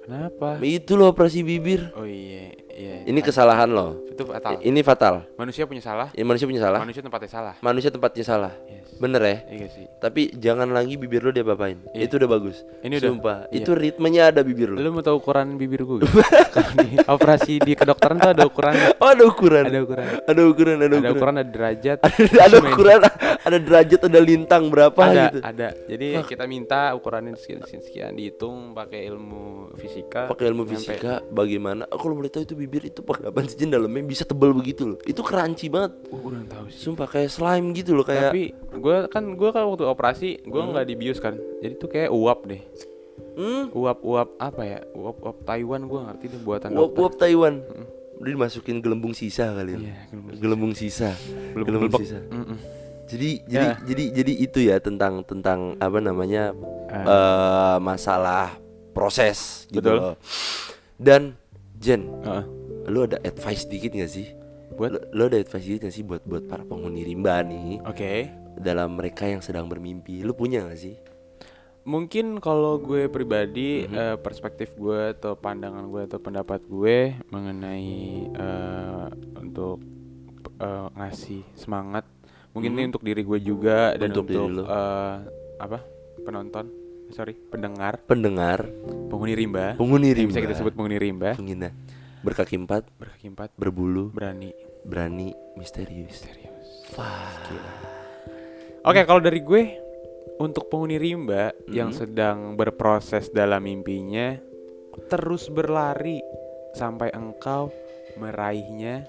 Kenapa? 0.01 0.57
Itu 0.59 0.97
lo 0.97 1.13
operasi 1.13 1.45
bibir. 1.45 1.93
Oh 1.93 2.09
iya, 2.09 2.57
iya. 2.73 2.95
Ini 3.03 3.19
kesalahan 3.19 3.67
lo. 3.67 3.99
itu 4.11 4.23
fatal. 4.23 4.59
Ini 4.59 4.79
fatal. 4.81 5.15
Manusia 5.33 5.63
punya 5.63 5.79
salah, 5.79 6.07
Ya 6.11 6.21
manusia 6.21 6.43
punya 6.43 6.59
salah. 6.59 6.79
manusia 6.79 7.01
tempatnya 7.01 7.29
salah. 7.29 7.55
Manusia 7.59 7.89
tempatnya 7.89 8.23
salah. 8.23 8.53
Yes. 8.65 8.87
Bener 8.93 9.17
ya? 9.19 9.37
Iya 9.49 9.67
sih. 9.71 9.85
Tapi 9.97 10.21
jangan 10.35 10.67
lagi 10.67 10.93
bibir 10.93 11.19
lo 11.19 11.31
dia 11.31 11.41
apain. 11.41 11.79
Iya. 11.91 12.05
Itu 12.05 12.17
udah 12.17 12.29
bagus. 12.29 12.61
Ini 12.81 12.93
udah- 12.95 13.09
Sumpah. 13.09 13.37
iya. 13.49 13.57
Itu 13.57 13.71
ritmenya 13.73 14.29
ada 14.29 14.41
bibir 14.41 14.69
lo. 14.69 14.77
Lu 14.77 14.91
mau 14.91 15.01
tahu 15.01 15.17
ukuran 15.17 15.55
bibir 15.55 15.81
gue? 15.81 16.03
Kalau 16.53 16.71
di 16.77 16.99
operasi 17.01 17.53
di 17.57 17.73
kedokteran 17.73 18.19
tuh 18.19 18.31
ada 18.31 18.43
ukuran, 18.43 18.75
Oh 18.99 19.09
ada 19.09 19.23
ukuran. 19.23 19.65
ada 19.65 19.79
ukuran, 19.79 20.05
Ada 20.21 20.41
ukuran. 20.43 20.75
Ada 20.75 20.85
ada 20.85 20.95
ukuran. 20.99 21.11
ukuran, 21.11 21.35
ada 21.37 21.47
derajat. 21.47 21.97
Ada, 22.21 22.37
ada 22.41 22.57
ukuran. 22.59 22.99
Ada 23.41 23.57
derajat. 23.57 23.99
Ada 24.03 24.19
lintang 24.19 24.63
berapa 24.67 25.01
ada, 25.01 25.23
gitu. 25.25 25.39
ada. 25.41 25.67
Jadi 25.87 26.07
kita 26.27 26.43
minta 26.45 26.93
ukurannya 26.93 27.33
sekian, 27.33 27.63
sekian, 27.63 27.81
sekian 27.81 28.11
dihitung 28.13 28.75
pakai 28.75 29.07
ilmu 29.07 29.73
fisika. 29.73 30.29
Pakai 30.29 30.45
ilmu 30.45 30.63
fisika. 30.67 31.25
Bagaimana? 31.25 31.87
Aku 31.87 32.03
kalau 32.03 32.17
boleh 32.17 32.29
tahu 32.29 32.43
itu 32.43 32.53
bibir 32.61 32.83
itu 32.85 33.01
pakai 33.01 33.27
apa 33.27 33.41
sih 33.43 33.57
Jen? 33.57 33.69
dalamnya 33.69 34.03
bisa 34.03 34.21
tebal 34.21 34.53
begitu 34.53 34.93
loh. 34.93 34.99
Itu 35.03 35.21
crunchy 35.21 35.67
banget. 35.67 35.97
Uh, 36.07 36.15
gue 36.15 36.29
udah 36.31 36.45
tahu 36.47 36.65
sih. 36.69 36.79
Sumpah 36.79 37.07
kayak 37.07 37.29
slime 37.29 37.73
gitu 37.73 37.91
loh 37.91 38.03
kayak. 38.03 38.29
Tapi 38.29 38.43
gue 38.53 38.97
kan 39.07 39.23
gue 39.31 39.49
kan 39.49 39.63
waktu 39.65 39.83
operasi 39.83 40.29
gue 40.41 40.61
nggak 40.61 40.85
dibius 40.85 41.17
kan. 41.17 41.33
Jadi 41.59 41.73
tuh 41.75 41.89
kayak 41.89 42.09
uap 42.09 42.45
deh. 42.45 42.61
Hmm. 43.31 43.71
Uap-uap 43.71 44.29
apa 44.37 44.61
ya? 44.61 44.79
Uap-uap 44.91 45.41
Taiwan 45.41 45.81
gue 45.83 45.99
ngerti 45.99 46.25
deh 46.27 46.39
buatan 46.39 46.69
Uap 46.71 46.91
dokter. 46.91 47.01
uap 47.01 47.13
Taiwan. 47.17 47.55
Udah 48.17 48.31
dimasukin 48.31 48.77
gelembung 48.79 49.11
sisa 49.11 49.49
kali 49.49 49.71
ya. 49.71 49.79
Iya, 49.79 49.95
gelembung 50.07 50.37
gelembung 50.37 50.73
sisa. 50.73 51.09
Gelembung 51.51 51.93
sisa. 51.97 52.19
Mm-mm. 52.23 52.57
Jadi 53.07 53.29
jadi 53.43 53.67
Ya. 53.67 53.75
jadi 53.81 54.03
jadi 54.13 54.33
itu 54.37 54.59
ya 54.61 54.77
tentang 54.77 55.19
tentang 55.21 55.75
apa 55.77 55.97
namanya 55.97 56.53
Ah. 56.87 57.03
eh 57.03 57.77
masalah 57.79 58.55
proses 58.91 59.63
gitu 59.67 59.79
Betul. 59.81 59.95
loh. 59.97 60.15
Dan 60.95 61.33
Jen, 61.81 62.05
Heeh. 62.21 62.45
lu 62.87 63.03
ada 63.03 63.17
advice 63.25 63.65
dikit 63.65 63.91
gak 63.91 64.11
sih? 64.11 64.29
Buat? 64.77 64.89
Lu, 64.93 64.99
lu 65.11 65.21
ada 65.27 65.37
advice 65.37 65.65
dikit 65.65 65.89
gak 65.89 65.95
sih 65.97 66.05
buat 66.05 66.21
buat 66.23 66.45
para 66.45 66.61
penghuni 66.61 67.01
rimba 67.01 67.41
nih 67.41 67.81
Oke. 67.83 68.29
dalam 68.55 68.95
mereka 68.95 69.25
yang 69.25 69.41
sedang 69.41 69.65
bermimpi? 69.65 70.21
Lu 70.21 70.31
punya 70.31 70.61
gak 70.63 70.77
sih? 70.77 70.95
Mungkin 71.81 72.37
kalau 72.37 72.77
gue 72.77 73.09
pribadi 73.09 73.89
Mhm. 73.89 73.97
eh, 73.97 74.17
perspektif 74.21 74.77
gue 74.77 75.17
atau 75.17 75.33
pandangan 75.33 75.81
gue 75.89 76.05
atau 76.05 76.21
pendapat 76.21 76.61
gue 76.63 77.17
mengenai 77.27 77.89
eh, 78.29 79.07
untuk 79.41 79.81
eh, 80.61 80.87
ngasih 80.93 81.41
semangat, 81.57 82.05
mungkin 82.53 82.77
ini 82.77 82.93
untuk 82.93 83.01
diri 83.01 83.25
gue 83.25 83.41
juga 83.41 83.97
dan. 83.97 84.13
Untuk 84.13 84.29
untuk, 84.29 84.69
eh, 84.69 85.15
apa 85.57 85.81
penonton, 86.21 86.69
sorry 87.11 87.35
pendengar, 87.35 87.99
Pendengar, 88.03 88.65
penghuni 89.07 89.33
rimba, 89.35 89.75
penghuni 89.75 90.11
yang 90.11 90.17
rimba. 90.25 90.29
bisa 90.33 90.41
kita 90.41 90.55
sebut 90.55 90.73
penghuni 90.73 90.97
rimba, 90.97 91.35
Penghina. 91.35 91.69
Berkaki 92.21 92.53
empat, 92.55 92.85
berkaki 92.97 93.27
empat, 93.29 93.49
berbulu, 93.57 94.13
berani, 94.13 94.53
berani, 94.85 95.33
misterius. 95.57 96.21
misterius. 96.21 96.67
Wah. 96.93 97.33
Oke, 98.81 99.01
kalau 99.05 99.21
dari 99.21 99.41
gue 99.41 99.63
untuk 100.37 100.69
penghuni 100.69 100.97
rimba 100.97 101.49
yang 101.69 101.89
Mhm. 101.89 101.97
sedang 101.97 102.37
berproses 102.53 103.29
dalam 103.29 103.61
mimpinya 103.61 104.37
terus 105.07 105.47
berlari 105.47 106.21
sampai 106.73 107.09
engkau 107.11 107.69
meraihnya. 108.17 109.05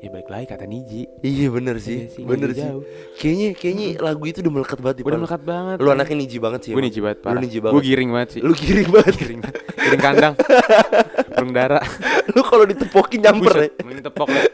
Ya 0.00 0.08
balik 0.08 0.28
lagi 0.28 0.46
kata 0.46 0.64
Niji. 0.64 1.04
Iya 1.20 1.52
bener 1.52 1.76
sih, 1.76 1.98
Iya 1.98 2.08
sih, 2.08 2.20
nggak 2.20 2.30
bener 2.32 2.50
sih. 2.50 2.64
jauh. 2.64 2.82
Kayaknya 3.14 3.48
kayaknya 3.52 3.86
lagu 4.00 4.24
itu 4.24 4.38
udah 4.40 4.52
melekat 4.54 4.78
banget 4.78 4.96
di 4.96 5.02
Udah 5.04 5.18
melekat 5.18 5.42
banget. 5.44 5.76
Lu 5.76 5.88
anaknya 5.90 6.16
niji 6.16 6.38
banget 6.38 6.60
sih. 6.64 6.70
Gue. 6.72 6.80
Niji 6.80 7.00
banget 7.00 7.18
Lu 7.18 7.24
parah. 7.26 7.40
niji 7.40 7.58
Gue 7.58 7.64
banget. 7.66 7.82
giring 7.84 8.10
banget 8.10 8.28
sih. 8.30 8.40
Lu 8.40 8.52
giring 8.54 8.88
banget. 8.96 9.14
giring 9.14 9.40
banget. 9.40 9.56
Giring 9.76 10.00
kandang. 10.00 10.34
Burung 11.30 11.52
dara. 11.52 11.78
Lu 12.34 12.40
kalau 12.40 12.64
ditepokin 12.64 13.20
nyamper 13.20 13.52
ya. 13.54 13.68
Ini 13.76 14.00
tepok 14.00 14.28
nih. 14.30 14.44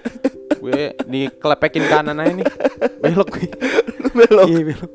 Gue 0.59 0.83
dikelepekin 1.01 1.85
kanan 1.85 2.19
aja 2.19 2.33
nih. 2.35 2.47
Belok 2.99 3.29
gue. 3.33 3.47
Lu 4.03 4.09
belok. 4.13 4.47
Iya 4.47 4.61
belok. 4.67 4.91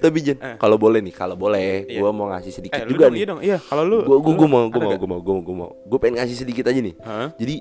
Tapi 0.00 0.18
Jen, 0.20 0.38
Eh. 0.38 0.56
kalau 0.56 0.76
boleh 0.76 0.98
nih, 0.98 1.12
kalau 1.12 1.36
boleh, 1.36 1.84
Iya. 1.84 2.00
gua 2.00 2.10
mau 2.10 2.26
ngasih 2.26 2.48
sedikit 2.50 2.80
Eh, 2.80 2.86
lu 2.86 2.96
juga 2.96 3.06
dong, 3.06 3.12
nih. 3.12 3.18
iya 3.18 3.26
dong. 3.28 3.40
Iya, 3.40 3.58
kalau 3.60 3.82
lu 3.84 3.98
Gua 4.00 4.16
gua, 4.16 4.32
gua 4.32 4.32
lu 4.32 4.48
mau, 4.48 4.64
gua 4.64 4.80
mau, 4.80 4.90
gua 4.96 5.08
mau, 5.08 5.20
gua 5.20 5.34
mau, 5.36 5.42
gua 5.42 5.54
mau. 5.54 5.70
Gua 5.84 5.98
pengen 6.00 6.16
ngasih 6.16 6.36
sedikit 6.38 6.64
aja 6.64 6.80
nih. 6.80 6.94
Hah? 6.98 7.28
Jadi 7.36 7.54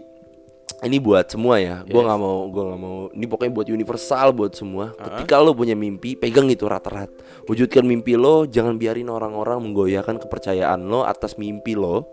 ini 0.86 0.98
buat 1.02 1.28
semua 1.28 1.60
ya. 1.60 1.82
Gua 1.88 2.02
Yes. 2.02 2.08
nggak 2.08 2.20
mau, 2.20 2.40
gua 2.52 2.64
nggak 2.72 2.82
mau. 2.82 2.98
Ini 3.12 3.26
pokoknya 3.26 3.54
buat 3.54 3.68
universal 3.68 4.28
buat 4.32 4.54
semua. 4.56 4.94
Uh-huh. 4.94 5.06
Ketika 5.10 5.42
lo 5.42 5.52
punya 5.58 5.76
mimpi, 5.76 6.16
pegang 6.16 6.48
itu 6.48 6.70
rat-rat. 6.70 7.10
Wujudkan 7.50 7.84
mimpi 7.84 8.16
lo, 8.16 8.46
jangan 8.46 8.78
biarin 8.78 9.10
orang-orang 9.10 9.60
menggoyahkan 9.66 10.22
kepercayaan 10.22 10.86
lo 10.88 11.04
atas 11.04 11.36
mimpi 11.36 11.74
lo. 11.76 12.08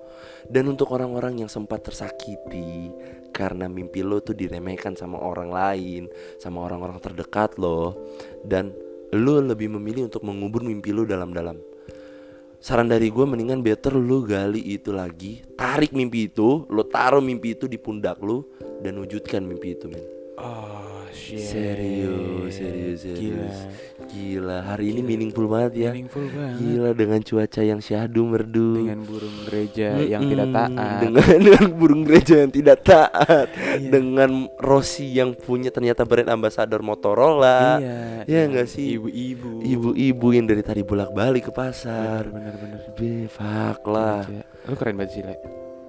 Dan 0.47 0.71
untuk 0.71 0.95
orang-orang 0.95 1.43
yang 1.43 1.51
sempat 1.51 1.83
tersakiti 1.83 2.95
karena 3.35 3.67
mimpi 3.67 4.07
lo 4.07 4.23
tuh 4.23 4.33
diremehkan 4.33 4.95
sama 4.95 5.19
orang 5.19 5.51
lain, 5.51 6.03
sama 6.39 6.63
orang-orang 6.63 7.03
terdekat 7.03 7.59
lo, 7.59 7.99
dan 8.47 8.71
lo 9.11 9.43
lebih 9.43 9.75
memilih 9.75 10.07
untuk 10.07 10.23
mengubur 10.23 10.63
mimpi 10.63 10.95
lo 10.95 11.03
dalam-dalam. 11.03 11.59
Saran 12.57 12.89
dari 12.89 13.13
gue 13.13 13.25
mendingan 13.29 13.61
better 13.61 13.95
lu 13.95 14.25
gali 14.25 14.61
itu 14.65 14.91
lagi. 14.91 15.45
Tarik 15.55 15.93
mimpi 15.93 16.29
itu 16.29 16.65
Lu 16.69 16.83
taruh 16.89 17.21
mimpi 17.21 17.57
itu 17.57 17.69
di 17.69 17.81
pundak 17.81 18.21
lu 18.21 18.45
Dan 18.81 19.01
wujudkan 19.01 19.45
mimpi 19.45 19.77
itu 19.77 19.89
men 19.89 20.16
Oh 20.37 21.01
shit. 21.17 21.41
Serius, 21.41 22.61
serius, 22.61 22.99
serius. 23.01 23.19
Gila. 23.19 23.51
Gila, 24.07 24.59
hari 24.69 24.93
ini 24.93 25.01
Gila. 25.01 25.09
meaningful 25.09 25.47
banget 25.49 25.73
ya. 25.81 25.91
Meaningful 25.97 26.29
banget. 26.29 26.57
Gila 26.61 26.91
dengan 26.93 27.21
cuaca 27.25 27.63
yang 27.65 27.81
syahdu 27.81 28.23
merdu. 28.29 28.71
Dengan 28.85 29.01
burung 29.01 29.37
gereja 29.49 29.89
yang 29.97 30.23
tidak 30.29 30.49
taat. 30.53 31.01
Dengan, 31.01 31.25
dengan 31.49 31.67
burung 31.73 32.03
gereja 32.05 32.35
yang 32.45 32.53
tidak 32.53 32.79
taat. 32.85 33.49
Iya. 33.49 33.89
Dengan 33.89 34.31
Rossi 34.61 35.09
yang 35.09 35.33
punya 35.33 35.73
ternyata 35.73 36.05
brand 36.05 36.29
ambassador 36.29 36.85
Motorola. 36.85 37.81
Iya. 37.81 37.99
Iya 38.29 38.41
nggak 38.53 38.69
sih? 38.69 39.01
Ibu-ibu. 39.01 39.65
Ibu-ibu 39.65 40.27
yang 40.37 40.47
dari 40.47 40.61
tadi 40.61 40.85
bolak-balik 40.85 41.49
ke 41.49 41.53
pasar. 41.53 42.29
Bener 42.29 42.55
bener. 42.61 42.81
Be, 42.93 43.25
fuck 43.33 43.89
lah. 43.89 44.21
Gila. 44.29 44.45
Lu 44.69 44.75
keren 44.77 44.95
banget 45.01 45.13
sih, 45.17 45.23
Le. 45.25 45.35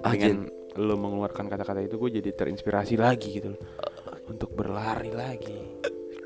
Ah, 0.08 0.16
Dengan 0.16 0.48
lo 0.78 0.94
mengeluarkan 0.94 1.50
kata-kata 1.50 1.82
itu 1.82 1.98
gue 1.98 2.22
jadi 2.22 2.30
terinspirasi 2.38 2.96
lagi 2.96 3.42
gitu 3.42 3.58
loh. 3.58 3.62
Untuk 4.28 4.52
berlari 4.52 5.10
lagi. 5.10 5.56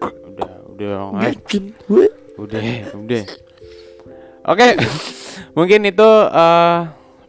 Udah, 0.01 0.51
udah, 0.67 0.91
ah, 1.11 1.23
Yakin 1.23 1.63
gue. 1.85 2.07
udah, 2.35 2.61
udah. 2.95 3.23
Oke. 4.43 4.67
Mungkin 5.57 5.79
itu 5.85 6.09
eh, 6.27 6.79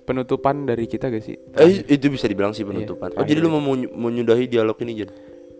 penutupan 0.02 0.64
dari 0.64 0.86
kita 0.86 1.06
gak 1.06 1.20
sih? 1.20 1.36
Eh, 1.54 1.84
itu 1.86 2.08
bisa 2.08 2.24
dibilang 2.24 2.50
sih 2.50 2.62
penutupan. 2.62 3.12
Iya, 3.12 3.18
oh, 3.18 3.24
jadi 3.24 3.38
lu 3.38 3.48
mau 3.48 3.60
menyu- 3.62 3.92
menyudahi 3.92 4.46
dialog 4.46 4.78
ini, 4.80 4.92
Jan? 4.96 5.10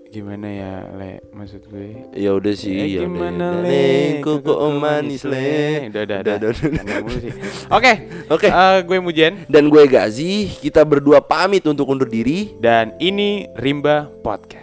Gimana 0.08 0.44
ya, 0.44 0.72
Le? 0.92 1.24
Maksud 1.32 1.72
gue 1.72 2.12
Ya 2.12 2.36
udah 2.36 2.52
sih, 2.52 2.68
Eh, 2.70 2.88
ya 2.94 3.00
gimana 3.02 3.48
udah. 3.50 3.64
le? 3.64 4.20
Kok 4.20 4.36
kok 4.42 4.60
manis 4.74 5.24
le. 5.24 5.88
Udah, 5.88 6.02
udah, 6.04 6.18
Udah, 6.20 6.34
udah. 6.36 6.50
udah, 6.52 6.72
udah. 7.00 7.32
Oke. 7.72 7.92
Oke. 8.28 8.46
eh, 8.46 8.78
gue 8.82 8.98
Mujen 8.98 9.32
Dan 9.46 9.68
gue 9.68 9.84
Gazi, 9.86 10.52
kita 10.54 10.84
berdua 10.84 11.20
pamit 11.20 11.64
untuk 11.64 11.84
undur 11.86 12.06
diri. 12.06 12.52
dan 12.56 12.92
ini 12.98 13.48
Rimba 13.54 14.08
Podcast 14.22 14.61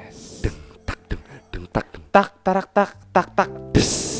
tak 2.19 2.35
tarak 2.43 2.67
tak 2.75 2.91
tak 3.15 3.27
tak 3.31 3.49
des 3.71 4.18